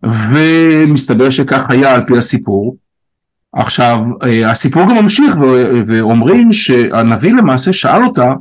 ומסתבר 0.02 1.30
שכך 1.30 1.70
היה 1.70 1.94
על 1.94 2.04
פי 2.06 2.18
הסיפור. 2.18 2.76
עכשיו 3.52 3.98
הסיפור 4.46 4.82
גם 4.82 4.96
ממשיך 4.96 5.36
ואומרים 5.86 6.52
שהנביא 6.52 7.32
למעשה 7.32 7.72
שאל 7.72 8.04
אותה 8.04 8.32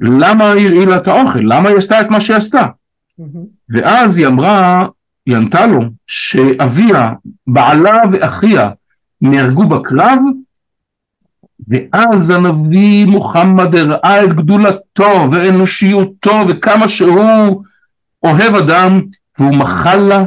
למה 0.00 0.50
היא 0.52 0.66
הרעילה 0.66 0.96
את 0.96 1.08
האוכל? 1.08 1.40
למה 1.42 1.68
היא 1.68 1.76
עשתה 1.76 2.00
את 2.00 2.06
מה 2.10 2.20
שהיא 2.20 2.36
עשתה? 2.36 2.66
ואז 3.68 4.18
היא 4.18 4.26
אמרה, 4.26 4.86
היא 5.26 5.36
ענתה 5.36 5.66
לו, 5.66 5.80
שאביה, 6.06 7.12
בעלה 7.46 8.02
ואחיה 8.12 8.70
נהרגו 9.20 9.68
בקרב, 9.68 10.18
ואז 11.68 12.30
הנביא 12.30 13.06
מוחמד 13.06 13.74
הראה 13.74 14.24
את 14.24 14.34
גדולתו 14.34 15.28
ואנושיותו 15.32 16.44
וכמה 16.48 16.88
שהוא 16.88 17.64
אוהב 18.22 18.54
אדם 18.54 19.00
והוא 19.38 19.54
מחל 19.54 19.96
לה. 19.96 20.24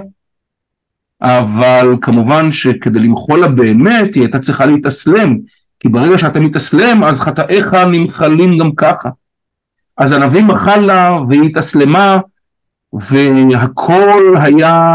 אבל 1.22 1.96
כמובן 2.02 2.52
שכדי 2.52 3.00
למחול 3.00 3.40
לה 3.40 3.48
באמת 3.48 4.16
היא 4.16 4.24
הייתה 4.24 4.40
צריכה 4.40 4.66
להתאסלם 4.66 5.38
כי 5.80 5.90
ברגע 5.90 6.18
שאתה 6.18 6.40
מתאסלם 6.40 7.04
אז 7.04 7.22
חטאיך 7.22 7.74
נמחלים 7.74 8.58
גם 8.58 8.72
ככה. 8.76 9.10
אז 9.98 10.12
הנביא 10.12 10.44
מחל 10.44 10.80
לה 10.80 11.20
והיא 11.30 11.42
התאסלמה 11.44 12.20
והכל 12.94 14.38
היה 14.42 14.92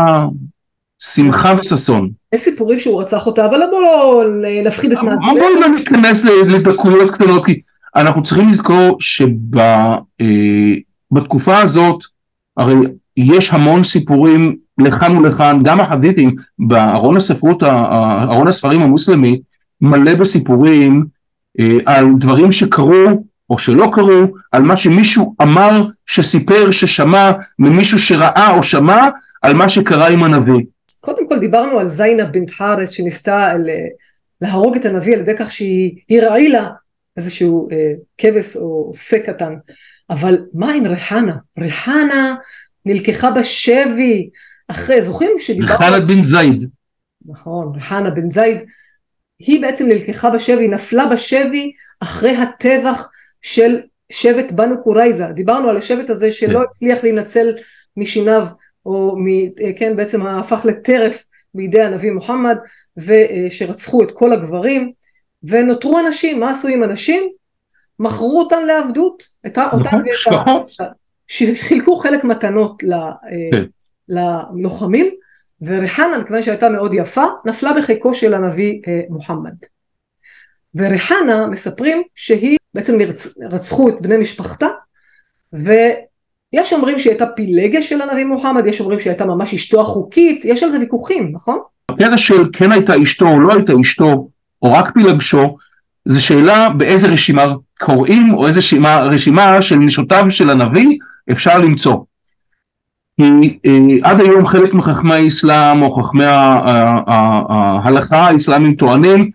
שמחה 0.99 1.55
וששון. 1.61 2.11
יש 2.33 2.41
סיפורים 2.41 2.79
שהוא 2.79 3.03
רצח 3.03 3.27
אותה, 3.27 3.45
אבל 3.45 3.61
בואו 3.71 3.83
לא 3.83 4.25
נפחיד 4.65 4.93
את 4.93 4.99
מעשה. 4.99 5.23
בואו 5.23 5.61
לא 5.61 5.69
ניכנס 5.69 6.25
לדקויות 6.25 7.11
קטנות, 7.11 7.47
כי 7.47 7.61
אנחנו 7.97 8.23
צריכים 8.23 8.49
לזכור 8.49 8.97
שבתקופה 11.11 11.59
הזאת, 11.59 12.05
הרי 12.57 12.75
יש 13.17 13.51
המון 13.53 13.83
סיפורים 13.85 14.57
לכאן 14.79 15.17
ולכאן, 15.17 15.59
גם 15.63 15.81
החדיתים, 15.81 16.35
בארון 16.59 17.17
הספרות, 17.17 17.63
ארון 17.63 18.49
הספרים 18.49 18.83
המוסלמי, 18.83 19.41
מלא 19.81 20.15
בסיפורים 20.15 21.05
אה, 21.61 21.77
על 21.87 22.07
דברים 22.19 22.53
שקרו 22.53 23.25
או 23.55 23.59
שלא 23.59 23.91
קרו, 23.93 24.27
על 24.53 24.63
מה 24.63 24.77
שמישהו 24.77 25.35
אמר, 25.43 25.83
שסיפר, 26.07 26.71
ששמע, 26.71 27.33
ממישהו 27.59 27.99
שראה 27.99 28.55
או 28.57 28.63
שמע, 28.63 29.09
על 29.43 29.55
מה 29.55 29.69
שקרה 29.69 30.09
עם 30.09 30.25
הנביא. 30.25 30.65
קודם 31.01 31.29
כל 31.29 31.39
דיברנו 31.39 31.79
על 31.79 31.89
זיינה 31.89 32.25
בנט 32.25 32.51
חארס 32.51 32.91
שניסתה 32.91 33.53
להרוג 34.41 34.77
את 34.77 34.85
הנביא 34.85 35.15
על 35.15 35.21
ידי 35.21 35.33
כך 35.39 35.53
שהיא 35.53 35.97
הרעילה 36.11 36.69
איזשהו 37.17 37.69
אה, 37.73 37.93
כבש 38.19 38.57
או 38.57 38.93
שא 38.95 39.19
קטן. 39.19 39.55
אבל 40.11 40.39
מה 40.55 40.73
עם 40.73 40.87
ריחנה? 40.87 41.37
ריחנה 41.59 42.35
נלקחה 42.87 43.31
בשבי, 43.31 44.29
אחרי, 44.69 45.03
זוכרים 45.03 45.31
שדיברנו... 45.39 45.73
ריחנה 45.73 46.01
בן 46.01 46.25
זייד. 46.25 46.71
נכון, 47.27 47.73
ריחנה 47.75 48.11
בן 48.11 48.31
זייד. 48.31 48.59
היא 49.39 49.63
בעצם 49.63 49.87
נלקחה 49.87 50.31
בשבי, 50.31 50.69
נפלה 50.69 51.07
בשבי 51.07 51.73
אחרי 52.01 52.37
הטבח 52.37 53.09
של 53.45 53.81
שבט 54.13 54.53
בנו 54.53 54.83
קורייזה. 54.83 55.27
דיברנו 55.27 55.69
על 55.69 55.77
השבט 55.77 56.11
הזה 56.11 56.33
שלא 56.33 56.59
כן. 56.59 56.65
הצליח 56.65 57.03
להינצל 57.03 57.55
משיניו, 57.97 58.47
או 58.87 59.17
מ, 59.19 59.27
כן, 59.77 59.97
בעצם 59.97 60.27
הפך 60.27 60.65
לטרף 60.65 61.25
בידי 61.55 61.83
הנביא 61.83 62.11
מוחמד, 62.11 62.57
ושרצחו 62.97 64.03
את 64.03 64.11
כל 64.11 64.33
הגברים, 64.33 64.93
ונותרו 65.43 65.99
אנשים, 65.99 66.41
מה 66.41 66.51
עשו 66.51 66.69
עם 66.69 66.85
אנשים? 66.85 67.29
מכרו 67.99 68.41
אותם 68.41 68.63
לעבדות, 68.67 69.23
את 69.47 69.59
אותם 69.59 69.79
נכון, 69.87 70.03
שכחות. 70.13 70.73
שחילקו 71.27 71.97
חלק 71.97 72.25
מתנות 72.25 72.83
ל- 72.83 72.93
אה, 72.93 73.11
כן. 73.53 73.65
ללוחמים, 74.09 75.11
וריחנה, 75.63 76.19
מכיוון 76.19 76.43
שהייתה 76.43 76.69
מאוד 76.69 76.95
יפה, 76.95 77.25
נפלה 77.45 77.73
בחיקו 77.73 78.15
של 78.15 78.35
הנביא 78.35 78.81
אה, 78.89 79.01
מוחמד. 79.09 79.55
וריחנה 80.75 81.47
מספרים 81.47 82.03
שהיא, 82.15 82.57
בעצם 82.75 82.99
נרצ... 82.99 83.39
רצחו 83.53 83.89
את 83.89 84.01
בני 84.01 84.17
משפחתה, 84.17 84.67
ויש 85.53 86.73
אומרים 86.73 86.99
שהיא 86.99 87.11
הייתה 87.11 87.27
פילגש 87.27 87.89
של 87.89 88.03
הנביא 88.03 88.25
מוחמד, 88.25 88.67
יש 88.67 88.81
אומרים 88.81 89.01
שהיא 89.01 89.11
הייתה 89.11 89.25
ממש 89.25 89.55
אשתו 89.55 89.81
החוקית, 89.81 90.45
יש 90.45 90.63
על 90.63 90.71
זה 90.71 90.81
ויכוחים, 90.81 91.31
נכון? 91.33 91.59
הקטע 91.91 92.19
של 92.19 92.49
כן 92.53 92.73
הייתה 92.73 93.03
אשתו 93.03 93.29
או 93.29 93.41
לא 93.41 93.53
הייתה 93.53 93.73
אשתו, 93.81 94.29
או 94.63 94.73
רק 94.73 94.91
פילגשו, 94.95 95.57
זה 96.05 96.21
שאלה 96.21 96.71
באיזה 96.71 97.09
רשימה 97.09 97.47
קוראים, 97.81 98.35
או 98.35 98.47
איזה 98.47 98.59
רשימה, 98.59 99.03
רשימה 99.03 99.63
של 99.63 99.77
נשותיו 99.77 100.25
של 100.31 100.51
הנביא 100.51 100.99
אפשר 101.33 101.59
למצוא. 101.59 101.97
כי 103.17 103.59
אה, 103.67 104.11
עד 104.11 104.21
היום 104.21 104.47
חלק 104.47 104.75
מחכמי 104.75 105.15
האסלאם 105.15 105.83
או 105.83 105.91
חכמי 105.91 106.25
ההלכה 107.07 108.17
האסלאמים 108.17 108.75
טוענים 108.75 109.31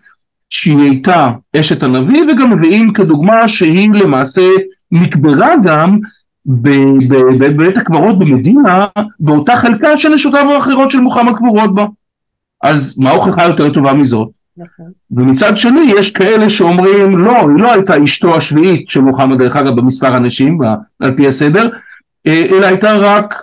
שהיא 0.50 0.78
הייתה 0.78 1.30
אשת 1.56 1.82
הנביא 1.82 2.22
וגם 2.22 2.50
מביאים 2.50 2.92
כדוגמה 2.92 3.48
שהיא 3.48 3.90
למעשה 3.90 4.48
נקברה 4.92 5.50
גם 5.62 5.98
בבית 7.38 7.78
הקברות 7.78 8.18
במדינה 8.18 8.86
באותה 9.20 9.56
חלקה 9.56 9.96
שנשותיו 9.96 10.50
האחרות 10.50 10.90
של 10.90 11.00
מוחמד 11.00 11.36
קבורות 11.36 11.74
בה. 11.74 11.86
אז 12.62 12.98
מה 12.98 13.10
הוכחה 13.10 13.44
יותר 13.44 13.72
טובה 13.72 13.94
מזאת? 13.94 14.28
נכון. 14.56 14.90
ומצד 15.10 15.56
שני 15.56 15.80
יש 15.98 16.10
כאלה 16.10 16.50
שאומרים 16.50 17.18
לא, 17.18 17.36
היא 17.36 17.62
לא 17.62 17.72
הייתה 17.72 18.04
אשתו 18.04 18.36
השביעית 18.36 18.88
של 18.88 19.00
מוחמד 19.00 19.38
דרך 19.38 19.56
אגב 19.56 19.76
במספר 19.76 20.14
הנשים 20.14 20.58
על 21.00 21.14
פי 21.16 21.26
הסדר, 21.26 21.68
אה, 22.26 22.46
אלא 22.50 22.66
הייתה 22.66 22.96
רק 22.96 23.42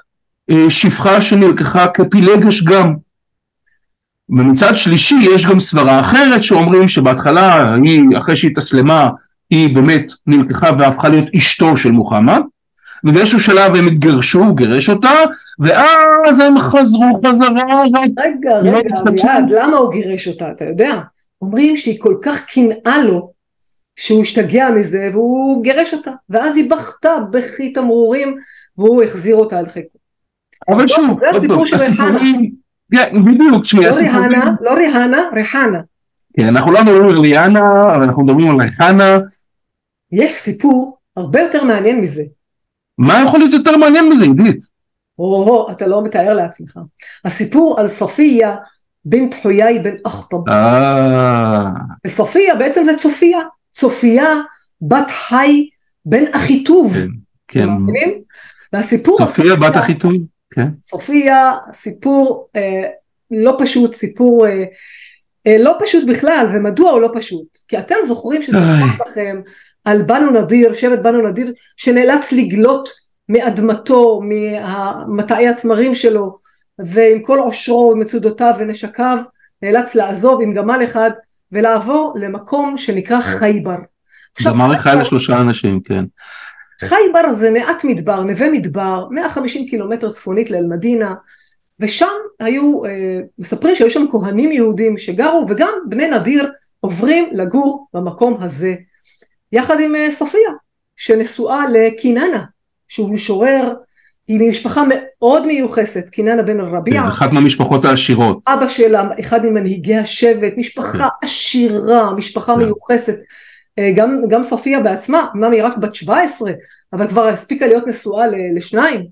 אה, 0.50 0.70
שפחה 0.70 1.22
שנלקחה 1.22 1.88
כפילגש 1.88 2.64
גם. 2.64 2.94
ומצד 4.30 4.76
שלישי 4.76 5.16
יש 5.34 5.46
גם 5.46 5.60
סברה 5.60 6.02
אחרת 6.02 6.44
שאומרים 6.44 6.88
שבהתחלה 6.88 7.74
היא, 7.84 8.02
אחרי 8.18 8.36
שהיא 8.36 8.52
התאסלמה, 8.52 9.10
היא 9.50 9.76
באמת 9.76 10.12
נלקחה 10.28 10.70
והפכה 10.80 11.10
להיות 11.10 11.26
אשתו 11.38 11.76
של 11.76 11.92
מוחמד, 11.92 12.42
ובאיזשהו 13.04 13.40
שלב 13.40 13.76
הם 13.76 13.88
התגרשו, 13.88 14.40
הוא 14.40 14.58
גירש 14.58 14.90
אותה, 14.90 15.12
ואז 15.60 16.40
הם 16.40 16.58
חזרו 16.60 17.22
חזרה, 17.28 17.82
רגע, 18.18 18.62
לא 18.62 18.70
רגע? 18.78 18.96
אביעד, 19.08 19.50
למה 19.50 19.78
הוא 19.78 19.92
גירש 19.92 20.28
אותה, 20.28 20.52
אתה 20.52 20.66
יודע? 20.66 21.02
אומרים 21.42 21.78
שהיא 21.78 22.00
כל 22.00 22.16
כך 22.22 22.46
קנאה 22.46 23.04
לו, 23.04 23.32
שהוא 23.96 24.22
השתגע 24.22 24.70
מזה, 24.70 25.10
והוא 25.14 25.64
גירש 25.64 25.94
אותה, 25.94 26.12
ואז 26.30 26.56
היא 26.56 26.72
בכתה 26.72 27.10
בכי 27.32 27.74
תמרורים, 27.74 28.38
והוא 28.78 29.04
החזיר 29.04 29.36
אותה 29.36 29.60
על 29.60 29.66
חיקו. 29.66 29.98
אבל 30.70 30.88
שוב, 30.88 31.18
זה 31.18 31.30
הסיפור 31.30 31.66
של. 31.66 31.76
הסיפורים- 31.76 32.67
כן, 32.92 33.24
בדיוק, 33.26 33.64
תשמעי, 33.64 33.86
לא 33.86 33.96
ריהנה, 33.96 34.52
לא 34.62 34.74
ריהנה, 34.74 35.22
ריחנה. 35.34 35.80
כן, 36.38 36.48
אנחנו 36.48 36.72
לא 36.72 36.84
מדברים 36.84 37.08
על 37.08 37.22
ליאנה, 37.22 37.60
אבל 37.96 38.04
אנחנו 38.04 38.24
מדברים 38.24 38.52
על 38.52 38.62
ריחנה, 38.62 39.18
יש 40.12 40.34
סיפור 40.34 40.98
הרבה 41.18 41.42
יותר 41.42 41.64
מעניין 41.64 42.02
מזה. 42.02 42.24
מה 42.98 43.24
יכול 43.28 43.40
להיות 43.40 43.54
יותר 43.54 43.78
מעניין 43.78 44.10
מזה, 44.10 44.26
עידית? 44.26 44.60
או, 45.20 45.68
אתה 45.72 45.88
לא 45.88 46.04
מתאר 46.04 46.34
לעצמך. 46.34 46.80
הסיפור 47.26 47.80
על 47.80 47.88
סופיה 47.88 48.56
בן 49.06 49.32
חויי 49.42 49.80
בן 49.80 49.96
אכטב. 50.08 50.50
אה, 50.50 51.64
וסופיה 52.08 52.56
בעצם 52.56 52.84
זה 52.84 52.98
צופיה. 52.98 53.40
צופיה 53.72 54.26
בת 54.82 55.10
חי 55.10 55.70
בן 56.06 56.24
אחיטוב. 56.32 56.98
כן, 57.48 57.68
כן? 57.96 58.10
והסיפור 58.74 59.22
על 59.22 59.28
סופיה 59.28 59.56
בת 59.56 59.76
הכי 59.76 59.96
טוב, 59.96 60.14
כן, 60.58 60.68
סופיה, 60.84 61.54
סיפור 61.74 62.50
אה, 62.56 62.84
לא 63.32 63.58
פשוט, 63.60 63.94
סיפור 63.94 64.48
אה, 64.48 64.64
אה, 65.48 65.58
לא 65.60 65.78
פשוט 65.80 66.10
בכלל, 66.10 66.48
ומדוע 66.54 66.92
הוא 66.92 67.02
לא 67.02 67.10
פשוט? 67.14 67.58
כי 67.68 67.80
אתם 67.80 67.96
זוכרים 68.08 68.42
שסיפרתי 68.42 69.02
לכם 69.10 69.42
על 69.86 70.02
בנו 70.02 70.32
נדיר, 70.32 70.74
שבט 70.74 71.00
בנו 71.00 71.28
נדיר, 71.30 71.54
שנאלץ 71.78 72.32
לגלות 72.32 72.90
מאדמתו, 73.30 74.22
ממטעי 75.08 75.48
התמרים 75.48 75.96
שלו, 75.96 76.38
ועם 76.80 77.20
כל 77.20 77.40
עושרו 77.40 77.92
ומצודותיו 77.94 78.54
ונשקיו, 78.60 79.18
נאלץ 79.62 79.96
לעזוב 79.96 80.42
עם 80.42 80.54
גמל 80.54 80.82
אחד 80.84 81.12
ולעבור 81.52 82.14
למקום 82.20 82.78
שנקרא 82.78 83.22
חייבר. 83.22 83.78
עכשיו, 84.36 84.54
גמר 84.54 84.76
אחד 84.76 84.82
חייבר- 84.82 85.02
לשלושה 85.02 85.42
אנשים, 85.42 85.80
כן, 85.86 86.04
חייבר 86.82 87.34
זה 87.34 87.52
מעט 87.52 87.84
מדבר, 87.84 88.24
נווה 88.24 88.50
מדבר, 88.52 89.08
150 89.12 89.66
קילומטר 89.66 90.10
צפונית 90.10 90.50
לאל-מדינה, 90.50 91.14
ושם 91.80 92.16
היו, 92.40 92.86
אה, 92.86 93.20
מספרים 93.40 93.76
שהיו 93.76 93.92
שם 93.92 94.06
כהנים 94.12 94.52
יהודים 94.52 94.98
שגרו, 94.98 95.46
וגם 95.50 95.74
בני 95.90 96.08
נדיר 96.08 96.52
עוברים 96.80 97.30
לגור 97.32 97.88
במקום 97.94 98.38
הזה, 98.40 98.76
יחד 99.52 99.80
עם 99.80 99.96
אה, 99.96 100.12
סופיה, 100.12 100.52
שנשואה 100.96 101.64
לקיננה, 101.74 102.44
שהוא 102.88 103.14
משורר, 103.14 103.74
היא 104.28 104.40
ממשפחה 104.42 104.84
מאוד 104.90 105.48
מיוחסת, 105.48 106.10
קיננה 106.10 106.44
בן 106.44 106.60
הרביע, 106.60 107.02
כן, 107.02 107.08
אחת 107.08 107.32
מהמשפחות 107.32 107.86
העשירות, 107.86 108.38
אבא 108.48 108.68
שלה, 108.68 109.10
אחד 109.20 109.46
ממנהיגי 109.46 109.96
השבט, 109.96 110.54
משפחה 110.58 110.98
כן. 110.98 111.26
עשירה, 111.26 112.14
משפחה 112.14 112.54
כן. 112.54 112.60
מיוחסת. 112.60 113.16
אה, 113.80 113.92
גם, 113.96 114.22
גם 114.30 114.44
סופיה 114.44 114.80
בעצמה, 114.80 115.28
אמנם 115.36 115.52
היא 115.52 115.64
רק 115.64 115.78
בת 115.78 115.96
17, 115.96 116.52
אבל 116.94 117.08
כבר 117.08 117.28
הספיקה 117.28 117.68
להיות 117.68 117.88
נשואה 117.88 118.26
לשניים, 118.56 119.08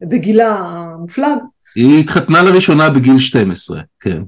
בגילה 0.00 0.54
המופלג. 0.54 1.38
היא 1.74 2.00
התחתנה 2.00 2.42
לראשונה 2.42 2.90
בגיל 2.90 3.18
12, 3.18 3.80
כן, 4.00 4.22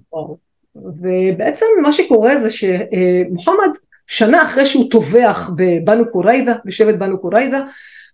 ובעצם 0.75 1.67
מה 1.83 1.93
שקורה 1.93 2.39
זה 2.39 2.49
שמוחמד, 2.51 3.71
שנה 4.07 4.43
אחרי 4.43 4.67
שהוא 4.67 4.91
טובח 4.91 5.51
בבנו 5.57 6.11
קוריידה, 6.11 6.55
בשבט 6.65 6.95
בנו 6.95 7.19
קוריידה, 7.19 7.65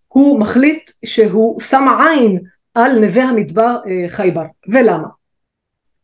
הוא 0.08 0.40
מחליט 0.40 0.90
שהוא 1.04 1.60
שם 1.60 1.84
עין 2.00 2.40
על 2.74 2.98
נווה 2.98 3.24
המדבר 3.24 3.76
אה, 3.86 4.08
חייבר. 4.08 4.44
ולמה? 4.68 5.08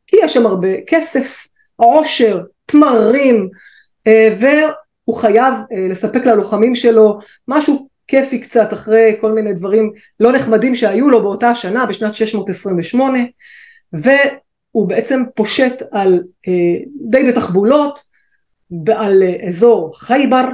כי 0.06 0.16
יש 0.22 0.34
שם 0.34 0.46
הרבה 0.46 0.68
כסף, 0.86 1.46
עושר, 1.76 2.42
תמרים, 2.66 3.48
והוא 5.10 5.20
חייב 5.20 5.54
אה, 5.72 5.88
לספק 5.88 6.26
ללוחמים 6.26 6.74
שלו 6.74 7.18
משהו 7.48 7.88
כיפי 8.06 8.38
קצת 8.38 8.72
אחרי 8.72 9.16
כל 9.20 9.32
מיני 9.32 9.52
דברים 9.52 9.92
לא 10.20 10.32
נחמדים 10.32 10.74
שהיו 10.74 11.10
לו 11.10 11.22
באותה 11.22 11.50
השנה, 11.50 11.86
בשנת 11.86 12.14
628, 12.14 13.18
והוא 13.92 14.88
בעצם 14.88 15.22
פושט 15.34 15.82
על 15.92 16.22
אה, 16.48 16.84
די 17.10 17.24
בתחבולות, 17.28 18.00
על 18.94 19.22
אה, 19.22 19.48
אזור 19.48 19.98
חייבר, 19.98 20.44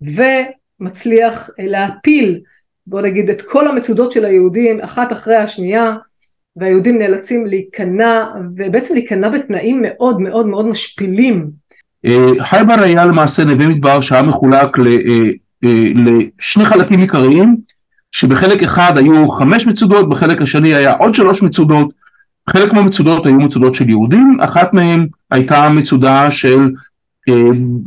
ומצליח 0.00 1.50
להפיל, 1.58 2.40
בוא 2.86 3.00
נגיד, 3.00 3.30
את 3.30 3.42
כל 3.42 3.68
המצודות 3.68 4.12
של 4.12 4.24
היהודים 4.24 4.80
אחת 4.80 5.12
אחרי 5.12 5.36
השנייה, 5.36 5.96
והיהודים 6.56 6.98
נאלצים 6.98 7.46
להיכנע, 7.46 8.24
ובעצם 8.56 8.94
להיכנע 8.94 9.28
בתנאים 9.28 9.82
מאוד 9.82 10.20
מאוד 10.20 10.46
מאוד 10.46 10.66
משפילים. 10.66 11.67
אה, 12.06 12.44
חייבר 12.44 12.74
היה 12.82 13.04
למעשה 13.04 13.44
נווה 13.44 13.68
מדבר 13.68 14.00
שהיה 14.00 14.22
מחולק 14.22 14.78
אה, 14.78 14.84
אה, 15.64 15.84
לשני 15.94 16.64
חלקים 16.64 17.00
עיקריים, 17.00 17.56
שבחלק 18.12 18.62
אחד 18.62 18.98
היו 18.98 19.28
חמש 19.28 19.66
מצודות, 19.66 20.08
בחלק 20.08 20.42
השני 20.42 20.74
היה 20.74 20.92
עוד 20.92 21.14
שלוש 21.14 21.42
מצודות, 21.42 21.88
חלק 22.50 22.72
מהמצודות 22.72 23.26
היו 23.26 23.36
מצודות 23.36 23.74
של 23.74 23.88
יהודים, 23.88 24.36
אחת 24.40 24.74
מהן 24.74 25.06
הייתה 25.30 25.68
מצודה 25.68 26.30
של 26.30 26.68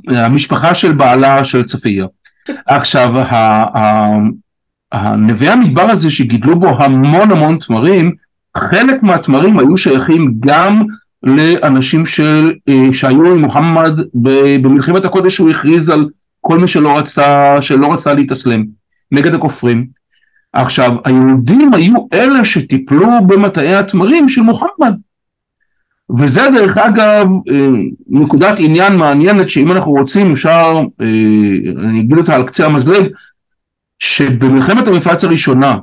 המשפחה 0.08 0.76
של 0.76 0.92
בעלה 0.92 1.44
של 1.44 1.64
צפיה. 1.64 2.06
עכשיו, 2.68 3.20
ה- 3.20 3.78
ה- 3.78 4.18
הנווה 4.92 5.54
המדבר 5.54 5.82
הזה 5.82 6.12
שגידלו 6.12 6.60
בו 6.60 6.84
המון 6.84 7.32
המון 7.32 7.58
תמרים, 7.58 8.16
חלק 8.58 9.04
מהתמרים 9.04 9.60
היו 9.60 9.78
שייכים 9.78 10.34
גם 10.40 10.84
לאנשים 11.24 12.06
של, 12.06 12.52
אה, 12.70 12.82
שהיו 12.92 13.26
עם 13.26 13.42
מוחמד 13.42 14.00
במלחמת 14.62 15.06
הקודש 15.06 15.36
שהוא 15.36 15.50
הכריז 15.50 15.90
על 15.90 16.10
כל 16.42 16.60
מי 16.60 16.68
שלא 16.68 16.98
רצה, 16.98 17.56
שלא 17.62 17.94
רצה 17.94 18.14
להתאסלם. 18.14 18.66
נגד 19.12 19.34
הכופרים. 19.34 19.88
עכשיו, 20.54 20.96
היהודים 21.06 21.74
היו 21.74 21.94
אלה 22.14 22.46
שטיפלו 22.46 23.08
במטעי 23.28 23.76
התמרים 23.76 24.30
של 24.30 24.42
מוחמד. 24.42 24.94
וזה 26.18 26.42
דרך 26.54 26.78
אגב 26.78 27.28
אה, 27.50 27.68
נקודת 28.10 28.56
עניין 28.58 28.96
מעניינת 28.96 29.50
שאם 29.50 29.72
אנחנו 29.72 29.92
רוצים 29.92 30.32
אפשר, 30.32 30.82
אה, 31.02 31.06
אני 31.90 32.00
אגיד 32.00 32.18
אותה 32.18 32.36
על 32.36 32.44
קצה 32.44 32.66
המזלג, 32.66 33.06
שבמלחמת 34.00 34.88
המפרץ 34.88 35.24
הראשונה 35.24 35.76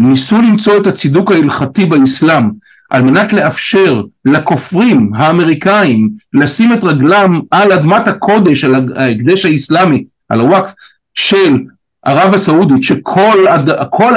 ניסו 0.00 0.36
למצוא 0.36 0.76
את 0.76 0.86
הצידוק 0.86 1.32
ההלכתי 1.32 1.86
באסלאם 1.86 2.50
על 2.90 3.02
מנת 3.02 3.32
לאפשר 3.32 4.02
לכופרים 4.24 5.10
האמריקאים 5.14 6.10
לשים 6.32 6.72
את 6.72 6.84
רגלם 6.84 7.40
על 7.50 7.72
אדמת 7.72 8.08
הקודש, 8.08 8.64
על 8.64 8.74
ההקדש 8.96 9.46
האסלאמי, 9.46 10.04
על 10.28 10.40
הוואקף 10.40 10.72
של 11.14 11.56
ערב 12.04 12.34
הסעודית, 12.34 12.82
שכל 12.82 13.48
אד, 13.48 13.70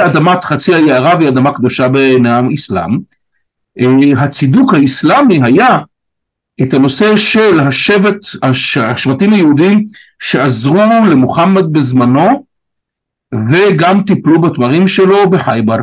אדמת 0.04 0.44
חצי 0.44 0.74
האי 0.74 0.92
ערב 0.92 1.20
היא 1.20 1.28
אדמה 1.28 1.54
קדושה 1.54 1.88
בעיני 1.88 2.30
האסלאם, 2.30 2.98
אה, 3.80 4.22
הצידוק 4.22 4.74
האסלאמי 4.74 5.40
היה 5.42 5.78
את 6.62 6.74
הנושא 6.74 7.16
של 7.16 7.60
השבט, 7.60 8.16
הש, 8.42 8.76
השבטים 8.76 9.32
היהודים 9.32 9.86
שעזרו 10.22 11.06
למוחמד 11.10 11.72
בזמנו 11.72 12.46
וגם 13.50 14.02
טיפלו 14.02 14.40
בתמרים 14.40 14.88
שלו 14.88 15.30
בחייבר. 15.30 15.76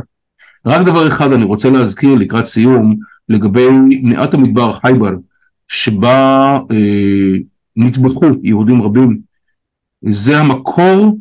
רק 0.67 0.86
דבר 0.86 1.08
אחד 1.08 1.32
אני 1.32 1.43
רוצה 1.43 1.69
להזכיר 1.69 2.15
לקראת 2.15 2.45
סיום 2.45 2.95
לגבי 3.30 3.65
נעת 4.03 4.34
המדבר 4.34 4.71
חייבר 4.71 5.12
שבה 5.67 6.60
אה, 6.71 7.38
נטבחו 7.75 8.25
יהודים 8.43 8.82
רבים 8.82 9.19
זה 10.10 10.39
המקור 10.39 11.17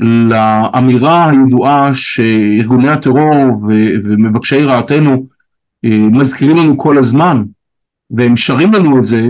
לאמירה 0.00 1.30
הידועה 1.30 1.94
שארגוני 1.94 2.88
הטרור 2.88 3.62
ומבקשי 4.04 4.62
רעתנו 4.62 5.26
אה, 5.84 5.98
מזכירים 6.12 6.56
לנו 6.56 6.78
כל 6.78 6.98
הזמן 6.98 7.42
והם 8.10 8.36
שרים 8.36 8.72
לנו 8.72 8.98
את 8.98 9.04
זה 9.04 9.22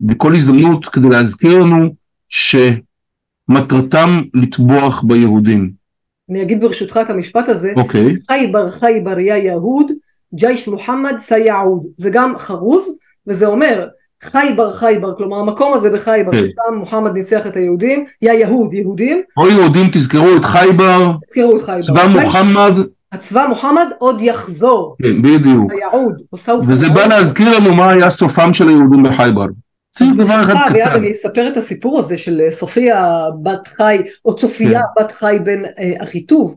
בכל 0.00 0.34
הזדמנות 0.34 0.86
כדי 0.86 1.08
להזכיר 1.08 1.58
לנו 1.58 1.94
שמטרתם 2.28 4.22
לטבוח 4.34 5.02
ביהודים. 5.02 5.83
אני 6.30 6.42
אגיד 6.42 6.60
ברשותך 6.60 7.00
את 7.02 7.10
המשפט 7.10 7.48
הזה, 7.48 7.72
אוקיי. 7.76 8.12
חייבר 8.30 8.70
חייבר 8.70 9.18
יא 9.18 9.34
יהוד, 9.34 9.92
ג'ייש 10.34 10.68
מוחמד 10.68 11.14
סייעוד, 11.18 11.86
זה 11.96 12.10
גם 12.10 12.38
חרוז 12.38 12.98
וזה 13.26 13.46
אומר 13.46 13.86
חייבר 14.22 14.72
חייבר, 14.72 15.16
כלומר 15.16 15.36
המקום 15.36 15.74
הזה 15.74 15.90
בחייבר, 15.90 16.32
כן. 16.32 16.38
ששם 16.38 16.78
מוחמד 16.78 17.12
ניצח 17.12 17.46
את 17.46 17.56
היהודים, 17.56 18.04
יא 18.22 18.32
יהוד, 18.32 18.74
יהודים. 18.74 19.22
או 19.36 19.48
יהודים 19.48 19.86
תזכרו 19.92 20.36
את 20.36 20.44
חייבר, 20.44 21.12
תזכרו 21.28 21.56
את 21.56 21.62
חייבר. 21.62 21.80
צבא 21.80 22.06
מוחמד. 22.06 22.72
הצבא 23.12 23.46
מוחמד 23.48 23.86
עוד 23.98 24.20
יחזור. 24.20 24.96
כן, 25.02 25.22
בדיוק. 25.22 25.72
וזה 26.68 26.88
בא 26.88 27.06
להזכיר 27.06 27.58
לנו 27.58 27.74
מה 27.74 27.90
היה 27.90 28.10
סופם 28.10 28.52
של 28.52 28.68
היהודים 28.68 29.02
בחייבר. 29.02 29.46
אני 30.96 31.12
אספר 31.12 31.48
את 31.48 31.56
הסיפור 31.56 31.98
הזה 31.98 32.18
של 32.18 32.40
אה, 32.40 32.50
סופיה 32.50 33.24
בת 33.42 33.68
חי, 33.68 33.98
או 34.24 34.36
צופיה 34.36 34.80
כן. 34.80 35.04
בת 35.04 35.12
חי 35.12 35.36
בן 35.44 35.64
אה, 35.64 35.92
אחיטוב, 36.02 36.56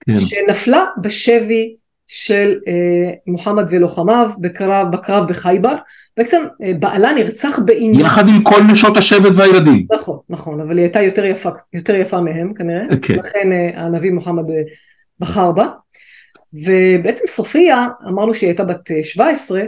כן. 0.00 0.20
שנפלה 0.20 0.84
בשבי 1.02 1.76
של 2.06 2.54
אה, 2.68 3.10
מוחמד 3.26 3.64
ולוחמיו 3.70 4.30
בקרב, 4.38 4.92
בקרב 4.92 5.28
בחייבר, 5.28 5.74
בעצם 6.16 6.44
בעלה 6.78 7.12
נרצח 7.12 7.58
בעניין. 7.64 8.06
יחד 8.06 8.28
עם 8.28 8.42
כל 8.42 8.62
נשות 8.62 8.96
השבט 8.96 9.32
והילדים. 9.34 9.86
נכון, 9.92 10.18
נכון, 10.30 10.60
אבל 10.60 10.76
היא 10.78 10.84
הייתה 10.84 11.02
יותר 11.72 11.94
יפה, 11.94 12.20
מהם 12.20 12.54
כנראה. 12.54 12.84
כן. 13.02 13.14
לכן 13.14 13.48
הנביא 13.76 14.10
מוחמד 14.10 14.44
בחר 15.20 15.52
בה, 15.52 15.68
ובעצם 16.54 17.24
סופיה, 17.26 17.86
אמרנו 18.08 18.34
שהיא 18.34 18.48
הייתה 18.48 18.64
בת 18.64 18.90
17, 19.02 19.60
אה, 19.60 19.66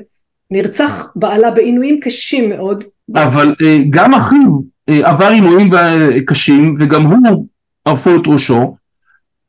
נרצח 0.50 1.12
בעלה 1.16 1.50
בעינויים 1.50 2.00
קשים 2.00 2.50
מאוד. 2.50 2.84
אבל 3.14 3.54
אה, 3.64 3.78
גם 3.90 4.14
אחיו 4.14 4.60
אה, 4.88 5.10
עבר 5.10 5.26
עינויים 5.26 5.70
קשים 6.26 6.76
וגם 6.78 7.02
הוא 7.02 7.46
ערפו 7.84 8.10
את 8.16 8.26
ראשו, 8.26 8.76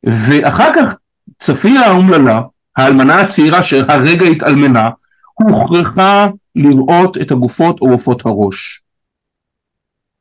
ואחר 0.04 0.72
כך 0.76 0.94
צפיה 1.38 1.80
האומללה 1.80 2.42
האלמנה 2.76 3.20
הצעירה 3.20 3.62
שהרגע 3.62 4.26
התאלמנה, 4.26 4.90
הוכרחה 5.34 6.28
לראות 6.56 7.18
את 7.18 7.30
הגופות 7.30 7.80
עורפות 7.80 8.26
הראש. 8.26 8.82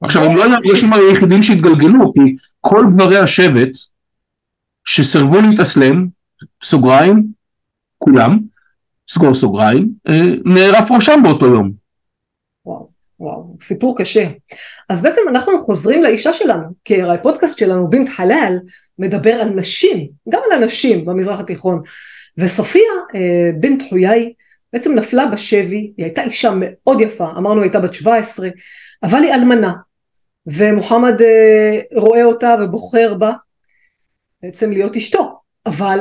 עכשיו 0.02 0.24
הם 0.24 0.36
לא 0.36 0.44
היו 0.44 0.54
האנשים 0.54 0.94
היחידים 0.94 1.44
שהתגלגלו, 1.44 2.14
כי 2.14 2.36
כל 2.62 2.86
גברי 2.94 3.18
השבט 3.18 3.70
שסרבו 4.86 5.42
להתאסלם, 5.42 6.08
סוגריים, 6.64 7.28
כולם, 7.98 8.40
סגור 9.10 9.34
סוגריים, 9.34 9.90
אה, 10.10 10.22
נערף 10.46 10.92
ראשם 10.92 11.20
באותו 11.24 11.46
יום. 11.46 11.72
וואו, 12.66 12.90
וואו, 13.20 13.56
סיפור 13.62 13.98
קשה. 13.98 14.28
אז 14.90 15.02
בעצם 15.02 15.22
אנחנו 15.30 15.64
חוזרים 15.64 16.04
לאישה 16.04 16.34
שלנו, 16.34 16.68
כי 16.86 17.02
הרי 17.02 17.16
הפודקאסט 17.16 17.58
שלנו, 17.58 17.90
בינת 17.90 18.10
חלל, 18.10 18.58
מדבר 19.00 19.34
על 19.34 19.50
נשים, 19.50 20.08
גם 20.30 20.42
על 20.46 20.64
הנשים 20.64 21.06
במזרח 21.06 21.40
התיכון. 21.40 21.82
וסופיה 22.38 22.92
אה, 23.16 23.52
בן 23.60 23.78
תחויי 23.78 24.34
בעצם 24.74 24.96
נפלה 24.96 25.26
בשבי, 25.26 25.94
היא 25.98 26.06
הייתה 26.06 26.24
אישה 26.24 26.52
מאוד 26.60 27.02
יפה, 27.02 27.30
אמרנו 27.38 27.62
הייתה 27.62 27.80
בת 27.80 27.94
17, 27.94 28.50
אבל 29.04 29.24
היא 29.24 29.34
אלמנה, 29.34 29.74
ומוחמד 30.48 31.22
אה, 31.22 31.80
רואה 31.96 32.24
אותה 32.24 32.56
ובוחר 32.62 33.14
בה 33.14 33.32
בעצם 34.44 34.72
להיות 34.72 34.96
אשתו, 34.96 35.40
אבל 35.66 36.00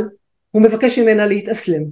הוא 0.57 0.63
מבקש 0.63 0.99
ממנה 0.99 1.27
להתאסלם. 1.27 1.83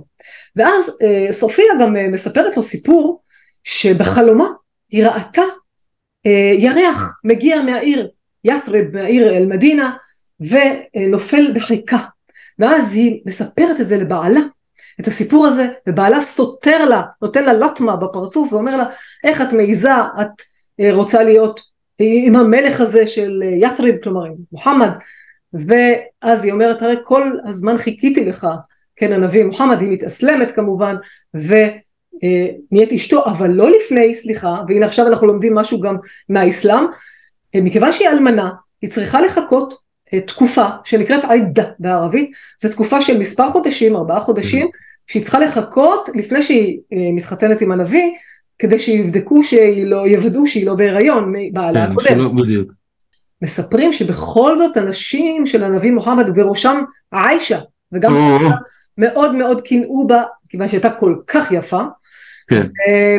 ואז 0.56 0.98
אה, 1.02 1.32
סופיה 1.32 1.72
גם 1.80 1.96
מספרת 2.12 2.56
לו 2.56 2.62
סיפור 2.62 3.22
שבחלומה 3.64 4.48
היא 4.90 5.06
ראתה 5.06 5.42
ירח 6.58 7.20
מגיע 7.24 7.62
מהעיר 7.62 8.08
ית'רב, 8.44 8.84
מהעיר 8.92 9.36
אל-מדינה, 9.36 9.96
ונופל 10.40 11.52
בחיקה. 11.54 11.98
ואז 12.58 12.94
היא 12.94 13.22
מספרת 13.26 13.80
את 13.80 13.88
זה 13.88 13.96
לבעלה, 13.96 14.40
את 15.00 15.08
הסיפור 15.08 15.46
הזה, 15.46 15.68
ובעלה 15.88 16.20
סותר 16.20 16.84
לה, 16.84 17.02
נותן 17.22 17.44
לה 17.44 17.52
לטמה 17.52 17.96
בפרצוף 17.96 18.52
ואומר 18.52 18.76
לה, 18.76 18.84
איך 19.24 19.42
את 19.42 19.52
מעיזה, 19.52 19.94
את 20.20 20.42
אה, 20.80 20.94
רוצה 20.94 21.22
להיות 21.22 21.60
עם 21.98 22.36
המלך 22.36 22.80
הזה 22.80 23.06
של 23.06 23.42
אה, 23.44 23.68
ית'ריב, 23.68 23.94
כלומר 24.02 24.24
עם 24.24 24.34
מוחמד, 24.52 24.90
ואז 25.54 26.44
היא 26.44 26.52
אומרת, 26.52 26.82
הרי 26.82 26.96
כל 27.02 27.32
הזמן 27.44 27.78
חיכיתי 27.78 28.24
לך, 28.24 28.46
כן 28.96 29.12
הנביא 29.12 29.44
מוחמד, 29.44 29.80
היא 29.80 29.90
מתאסלמת 29.90 30.52
כמובן, 30.52 30.96
ונהיית 31.34 32.90
אה, 32.90 32.96
אשתו, 32.96 33.24
אבל 33.24 33.50
לא 33.50 33.70
לפני, 33.70 34.14
סליחה, 34.14 34.56
והנה 34.68 34.86
עכשיו 34.86 35.08
אנחנו 35.08 35.26
לומדים 35.26 35.54
משהו 35.54 35.80
גם 35.80 35.96
מהאסלאם, 36.28 36.84
מכיוון 37.54 37.92
שהיא 37.92 38.08
אלמנה, 38.08 38.50
היא 38.82 38.90
צריכה 38.90 39.20
לחכות 39.20 39.84
תקופה 40.26 40.66
שנקראת 40.84 41.24
עידה 41.24 41.64
בערבית, 41.78 42.30
זו 42.62 42.68
תקופה 42.68 43.00
של 43.00 43.18
מספר 43.18 43.50
חודשים, 43.50 43.96
ארבעה 43.96 44.20
חודשים, 44.20 44.68
שהיא 45.06 45.22
צריכה 45.22 45.40
לחכות 45.40 46.08
לפני 46.14 46.42
שהיא 46.42 46.78
אה, 46.92 47.12
מתחתנת 47.12 47.60
עם 47.60 47.72
הנביא, 47.72 48.10
כדי 48.58 48.78
שיבדקו 48.78 49.44
שהיא 49.44 49.86
לא, 49.86 50.06
יוודאו 50.08 50.46
שהיא 50.46 50.66
לא 50.66 50.74
בהיריון 50.74 51.32
מבעלה 51.36 51.86
כן, 51.86 51.92
הקודם. 51.92 52.64
מספרים 53.42 53.92
שבכל 53.92 54.58
זאת 54.58 54.76
הנשים 54.76 55.46
של 55.46 55.64
הנביא 55.64 55.92
מוחמד 55.92 56.28
ובראשם 56.28 56.82
עיישה 57.12 57.60
וגם 57.92 58.14
מאוד 58.98 59.34
מאוד 59.34 59.60
קינאו 59.60 60.06
בה 60.06 60.22
כיוון 60.48 60.68
שהייתה 60.68 60.90
כל 60.90 61.16
כך 61.26 61.52
יפה. 61.52 61.82
כן. 62.48 62.62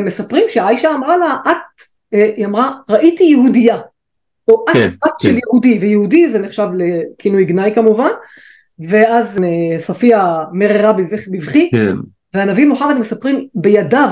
מספרים 0.05 0.45
שעיישה 0.49 0.91
אמרה 0.91 1.17
לה 1.17 1.37
את, 1.45 1.81
אה, 2.13 2.31
היא 2.35 2.45
אמרה 2.45 2.71
ראיתי 2.89 3.23
יהודייה 3.23 3.77
או 4.47 4.65
את 4.69 4.73
כן, 4.73 4.85
בת 4.85 5.11
כן. 5.19 5.27
של 5.27 5.37
יהודי, 5.37 5.79
ויהודי 5.81 6.31
זה 6.31 6.39
נחשב 6.39 6.67
לכינוי 6.73 7.45
גנאי 7.45 7.71
כמובן, 7.75 8.09
ואז 8.79 9.39
אה, 9.43 9.81
סופיה 9.81 10.43
מררה 10.51 10.93
בבכי, 10.93 11.69
כן. 11.71 11.95
והנביא 12.33 12.65
מוחמד 12.65 12.95
מספרים 12.99 13.47
בידיו, 13.55 14.09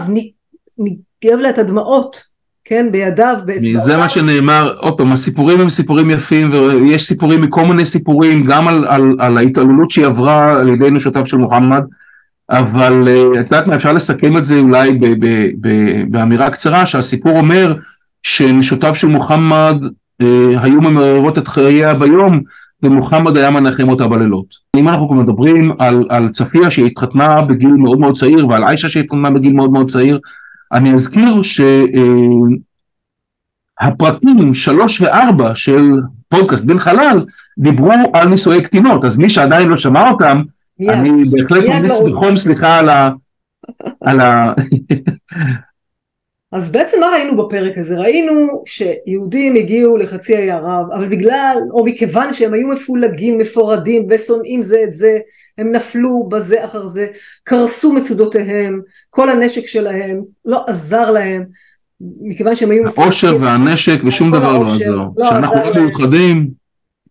ניגב 0.78 1.40
לה 1.40 1.50
את 1.50 1.58
הדמעות, 1.58 2.33
כן, 2.66 2.88
בידיו, 2.92 3.36
באצבעותיו. 3.46 3.80
זה 3.80 3.98
מה 3.98 4.10
שנאמר, 4.10 4.76
עוד 4.80 4.98
פעם, 4.98 5.12
הסיפורים 5.12 5.62
הם 5.62 5.70
סיפורים 5.70 6.10
יפים, 6.10 6.52
ויש 6.52 7.08
סיפורים 7.08 7.42
מכל 7.42 7.66
מיני 7.66 7.86
סיפורים, 7.86 8.44
גם 8.44 8.68
על, 8.68 8.86
על, 8.88 9.16
על 9.20 9.38
ההתעללות 9.38 9.92
שהיא 9.92 10.06
עברה 10.06 10.60
על 10.60 10.70
ידי 10.70 10.92
נשותיו 10.92 11.26
של 11.26 11.38
מוחמד, 11.38 11.84
אבל 12.50 13.08
אה, 13.08 13.40
את 13.40 13.46
יודעת 13.46 13.68
מה, 13.68 13.76
אפשר 13.76 13.94
לסכם 13.94 14.38
את 14.38 14.46
זה 14.46 14.60
אולי 14.60 14.94
ב, 14.94 15.26
ב, 15.26 15.50
ב, 15.62 15.70
באמירה 16.10 16.50
קצרה, 16.50 16.86
שהסיפור 16.86 17.38
אומר 17.38 17.76
שנשותיו 18.24 18.96
של 18.96 19.08
מוחמד 19.08 19.78
אה, 20.22 20.62
היו 20.62 20.82
ממררות 20.82 21.38
את 21.38 21.48
חייה 21.48 21.94
ביום 21.94 22.42
ומוחמד 22.84 23.38
היה 23.38 23.50
מנחם 23.50 23.90
אותה 23.90 24.08
בלילות. 24.08 24.46
אם 24.78 24.90
אנחנו 24.90 25.14
מדברים 25.14 25.72
על, 25.80 26.06
על 26.10 26.30
צפיה 26.30 26.70
שהתחתנה 26.70 27.42
בגיל 27.42 27.70
מאוד 27.70 28.00
מאוד 28.00 28.18
צעיר 28.18 28.48
ועל 28.48 28.64
עיישה 28.64 28.90
שהתחתנה 28.90 29.30
בגיל 29.30 29.54
מאוד 29.54 29.72
מאוד 29.72 29.92
צעיר, 29.92 30.20
אני 30.74 30.94
אזכיר 30.94 31.42
הפרקים 33.80 34.54
שלוש 34.54 35.02
וארבע 35.02 35.56
של 35.56 35.92
פודקאסט 36.30 36.64
בן 36.64 36.80
חלל 36.80 37.26
דיברו 37.58 37.92
על 38.14 38.28
נישואי 38.28 38.64
קטינות, 38.64 39.06
אז 39.06 39.18
מי 39.18 39.30
שעדיין 39.30 39.68
לא 39.68 39.78
שמע 39.78 40.10
אותם. 40.10 40.42
אני 40.90 41.26
בהחלט 41.26 41.64
ממליץ 41.70 41.98
בחום 42.10 42.38
סליחה 42.38 42.78
על 42.78 42.90
ה... 42.90 43.12
על 44.08 44.20
ה... 44.20 44.54
אז 46.54 46.72
בעצם 46.72 46.98
מה 47.00 47.08
ראינו 47.08 47.38
בפרק 47.38 47.78
הזה? 47.78 47.98
ראינו 47.98 48.64
שיהודים 48.66 49.56
הגיעו 49.56 49.98
לחצי 49.98 50.36
האי 50.36 50.52
ערב, 50.52 50.92
אבל 50.92 51.08
בגלל, 51.08 51.58
או 51.72 51.86
מכיוון 51.86 52.34
שהם 52.34 52.54
היו 52.54 52.68
מפולגים, 52.68 53.38
מפורדים 53.38 54.08
ושונאים 54.10 54.62
זה 54.62 54.78
את 54.84 54.94
זה, 54.94 55.18
הם 55.58 55.72
נפלו 55.72 56.30
בזה 56.32 56.66
אחר 56.66 56.88
זה, 56.88 57.08
קרסו 57.44 57.94
מצודותיהם, 57.94 58.82
כל 59.10 59.30
הנשק 59.30 59.68
שלהם 59.68 60.22
לא 60.46 60.64
עזר 60.68 61.12
להם, 61.12 61.44
מכיוון 62.22 62.56
שהם 62.56 62.72
היו 62.72 62.84
העושר 62.98 63.38
והנשק 63.42 63.98
ושום 64.08 64.32
דבר 64.32 64.58
לא 64.60 64.74
עזר. 64.74 64.98
לא 65.18 65.30
שאנחנו 65.30 65.56
לא 65.56 65.70
להם. 65.70 65.84
מאוחדים, 65.84 66.50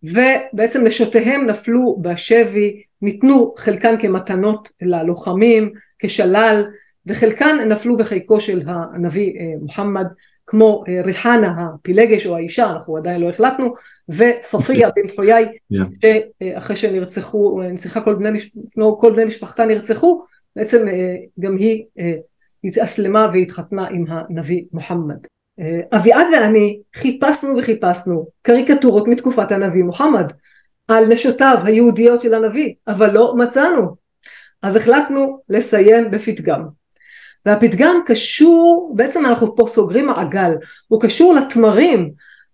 ובעצם 0.03 0.83
נשותיהם 0.83 1.45
נפלו 1.45 1.97
בשבי, 2.01 2.81
ניתנו 3.01 3.53
חלקן 3.57 3.95
כמתנות 3.99 4.69
ללוחמים, 4.81 5.71
כשלל, 5.99 6.65
וחלקן 7.05 7.57
נפלו 7.67 7.97
בחיקו 7.97 8.41
של 8.41 8.61
הנביא 8.65 9.39
אה, 9.39 9.53
מוחמד, 9.61 10.05
כמו 10.45 10.83
אה, 10.87 11.01
ריחנה 11.05 11.55
הפילגש 11.57 12.25
או 12.25 12.35
האישה, 12.35 12.71
אנחנו 12.71 12.97
עדיין 12.97 13.21
לא 13.21 13.29
החלטנו, 13.29 13.73
וספריה 14.09 14.89
בן 14.95 15.15
חויי, 15.15 15.45
Yeah. 15.73 16.07
שאחרי 16.43 16.75
שנרצחו, 16.75 17.61
אה, 17.61 17.71
נרצחה 17.71 18.01
כל 18.01 18.15
בני, 18.15 18.31
מש... 18.31 18.51
כמו 18.71 18.97
כל 18.97 19.13
בני 19.13 19.25
משפחתה 19.25 19.65
נרצחו, 19.65 20.23
בעצם 20.55 20.87
אה, 20.87 21.15
גם 21.39 21.57
היא 21.57 21.83
אה, 21.99 22.13
התאסלמה 22.63 23.27
והתחתנה 23.33 23.87
עם 23.87 24.05
הנביא 24.07 24.63
מוחמד. 24.73 25.17
אה, 25.59 25.97
אביעד 25.97 26.27
ואני 26.33 26.79
חיפשנו 26.95 27.57
וחיפשנו 27.57 28.27
קריקטורות 28.41 29.07
מתקופת 29.07 29.51
הנביא 29.51 29.83
מוחמד 29.83 30.31
על 30.87 31.05
נשותיו 31.13 31.57
היהודיות 31.63 32.21
של 32.21 32.33
הנביא, 32.33 32.73
אבל 32.87 33.11
לא 33.11 33.35
מצאנו. 33.37 33.95
אז 34.61 34.75
החלטנו 34.75 35.39
לסיים 35.49 36.11
בפתגם. 36.11 36.63
והפתגם 37.45 37.95
קשור, 38.05 38.93
בעצם 38.95 39.25
אנחנו 39.25 39.55
פה 39.55 39.65
סוגרים 39.69 40.07
מעגל, 40.07 40.51
הוא 40.87 41.01
קשור 41.01 41.33
לתמרים 41.33 42.11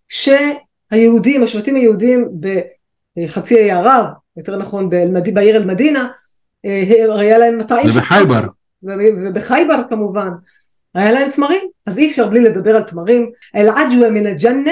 שהיהודים, 0.07 1.43
השבטים 1.43 1.75
היהודים 1.75 2.27
בחצי 3.15 3.59
האי 3.59 3.71
ערב, 3.71 4.05
יותר 4.37 4.57
נכון 4.57 4.89
באל- 4.89 5.31
בעיר 5.33 5.55
אל-מדינה, 5.57 6.07
אה, 6.65 7.15
היה 7.19 7.37
להם 7.37 7.57
מטעים 7.57 7.89
ובחייבר. 7.89 8.41
וב- 8.83 9.17
ובחייבר 9.25 9.81
כמובן, 9.89 10.29
היה 10.95 11.11
להם 11.11 11.29
תמרים, 11.29 11.61
אז 11.85 11.97
אי 11.97 12.09
אפשר 12.11 12.27
בלי 12.27 12.39
לדבר 12.39 12.75
על 12.75 12.83
תמרים. 12.83 13.29
אל-עג'ווה 13.55 14.09
מן 14.09 14.25
הג'נה 14.27 14.71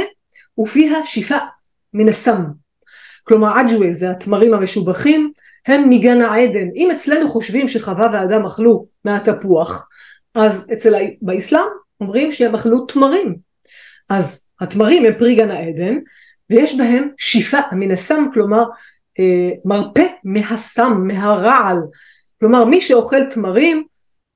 ופיها 0.59 0.97
שיפה 1.05 1.37
מן 1.93 2.09
הסם. 2.09 2.43
כלומר 3.23 3.57
עג'ווה 3.57 3.93
זה 3.93 4.11
התמרים 4.11 4.53
המשובחים, 4.53 5.31
הם 5.67 5.89
מגן 5.89 6.21
העדן. 6.21 6.67
אם 6.75 6.91
אצלנו 6.91 7.29
חושבים 7.29 7.67
שחווה 7.67 8.07
ואדם 8.13 8.45
אכלו 8.45 8.85
מהתפוח, 9.05 9.87
אז 10.37 10.67
אצל 10.73 10.95
ה... 10.95 10.99
באסלאם 11.21 11.67
אומרים 12.01 12.31
שהם 12.31 12.55
אכלו 12.55 12.85
תמרים. 12.85 13.35
אז 14.09 14.49
התמרים 14.61 15.05
הם 15.05 15.13
פרי 15.17 15.35
גן 15.35 15.51
העדן, 15.51 15.97
ויש 16.49 16.75
בהם 16.77 17.09
שיפה 17.17 17.57
מן 17.71 17.91
הסם, 17.91 18.25
כלומר 18.33 18.63
אה, 19.19 19.49
מרפא 19.65 20.05
מהסם, 20.23 21.03
מהרעל. 21.07 21.77
כלומר 22.39 22.65
מי 22.65 22.81
שאוכל 22.81 23.23
תמרים 23.23 23.83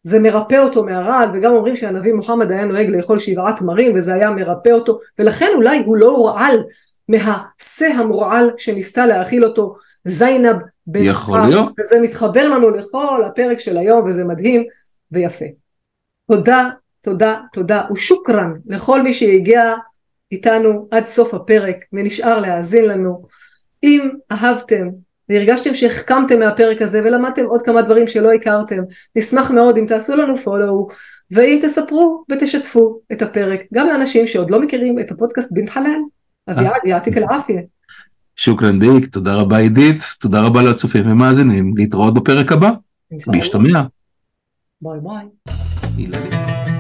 זה 0.04 0.20
מרפא 0.20 0.56
אותו 0.56 0.84
מהרעל 0.84 1.30
וגם 1.34 1.52
אומרים 1.52 1.76
שהנביא 1.76 2.14
מוחמד 2.14 2.52
היה 2.52 2.66
נוהג 2.66 2.90
לאכול 2.90 3.20
שבעה 3.20 3.54
תמרים 3.54 3.94
וזה 3.96 4.14
היה 4.14 4.32
מרפא 4.32 4.70
אותו 4.70 4.98
ולכן 5.20 5.50
אולי 5.56 5.84
הוא 5.86 5.98
לא 5.98 6.08
הורעל 6.08 6.64
מהשה 7.10 7.88
המורעל 7.96 8.52
שניסתה 8.58 9.06
להאכיל 9.06 9.46
אותו 9.46 9.76
זיינב 10.06 10.56
בן 10.88 11.06
יכול. 11.06 11.40
להיות. 11.48 11.74
וזה 11.80 12.02
מתחבר 12.02 12.50
לנו 12.50 12.70
לכל 12.70 13.24
הפרק 13.28 13.60
של 13.60 13.78
היום 13.78 14.06
וזה 14.06 14.24
מדהים 14.24 14.64
ויפה. 15.12 15.46
תודה, 16.32 16.70
תודה, 17.02 17.36
תודה 17.54 17.82
ושוקרן 17.94 18.54
לכל 18.68 19.02
מי 19.02 19.14
שהגיע 19.14 19.74
איתנו 20.32 20.88
עד 20.92 21.06
סוף 21.06 21.34
הפרק 21.34 21.76
ונשאר 21.94 22.40
להאזין 22.40 22.86
לנו. 22.86 23.26
אם 23.84 24.10
אהבתם 24.32 24.88
והרגשתם 25.30 25.76
שהחכמתם 25.76 26.40
מהפרק 26.40 26.82
הזה 26.82 27.02
ולמדתם 27.04 27.46
עוד 27.46 27.62
כמה 27.62 27.82
דברים 27.82 28.08
שלא 28.08 28.34
הכרתם, 28.34 28.82
נשמח 29.16 29.52
מאוד 29.52 29.78
אם 29.78 29.86
תעשו 29.86 30.16
לנו 30.16 30.38
פולו 30.38 30.88
ואם 31.32 31.60
תספרו 31.62 32.24
ותשתפו 32.32 33.00
את 33.12 33.22
הפרק 33.22 33.62
גם 33.74 33.88
לאנשים 33.88 34.28
שעוד 34.28 34.52
לא 34.52 34.62
מכירים 34.62 35.00
את 35.00 35.12
הפודקאסט 35.12 35.52
בן 35.52 35.68
חלל. 35.68 36.00
אביעד 36.50 36.82
יעתיק 36.86 37.18
אל 37.18 37.24
עפיה. 37.24 37.62
שוקרן 38.36 38.80
דיק, 38.80 39.06
תודה 39.06 39.34
רבה 39.34 39.58
עידית, 39.58 40.02
תודה 40.20 40.42
רבה 40.42 40.62
לצופים 40.62 41.12
ומאזינים, 41.12 41.78
להתראות 41.78 42.14
בפרק 42.14 42.52
הבא, 42.52 42.70
להשתמע. 43.28 43.82
Bye 44.82 45.00
bye. 45.00 46.71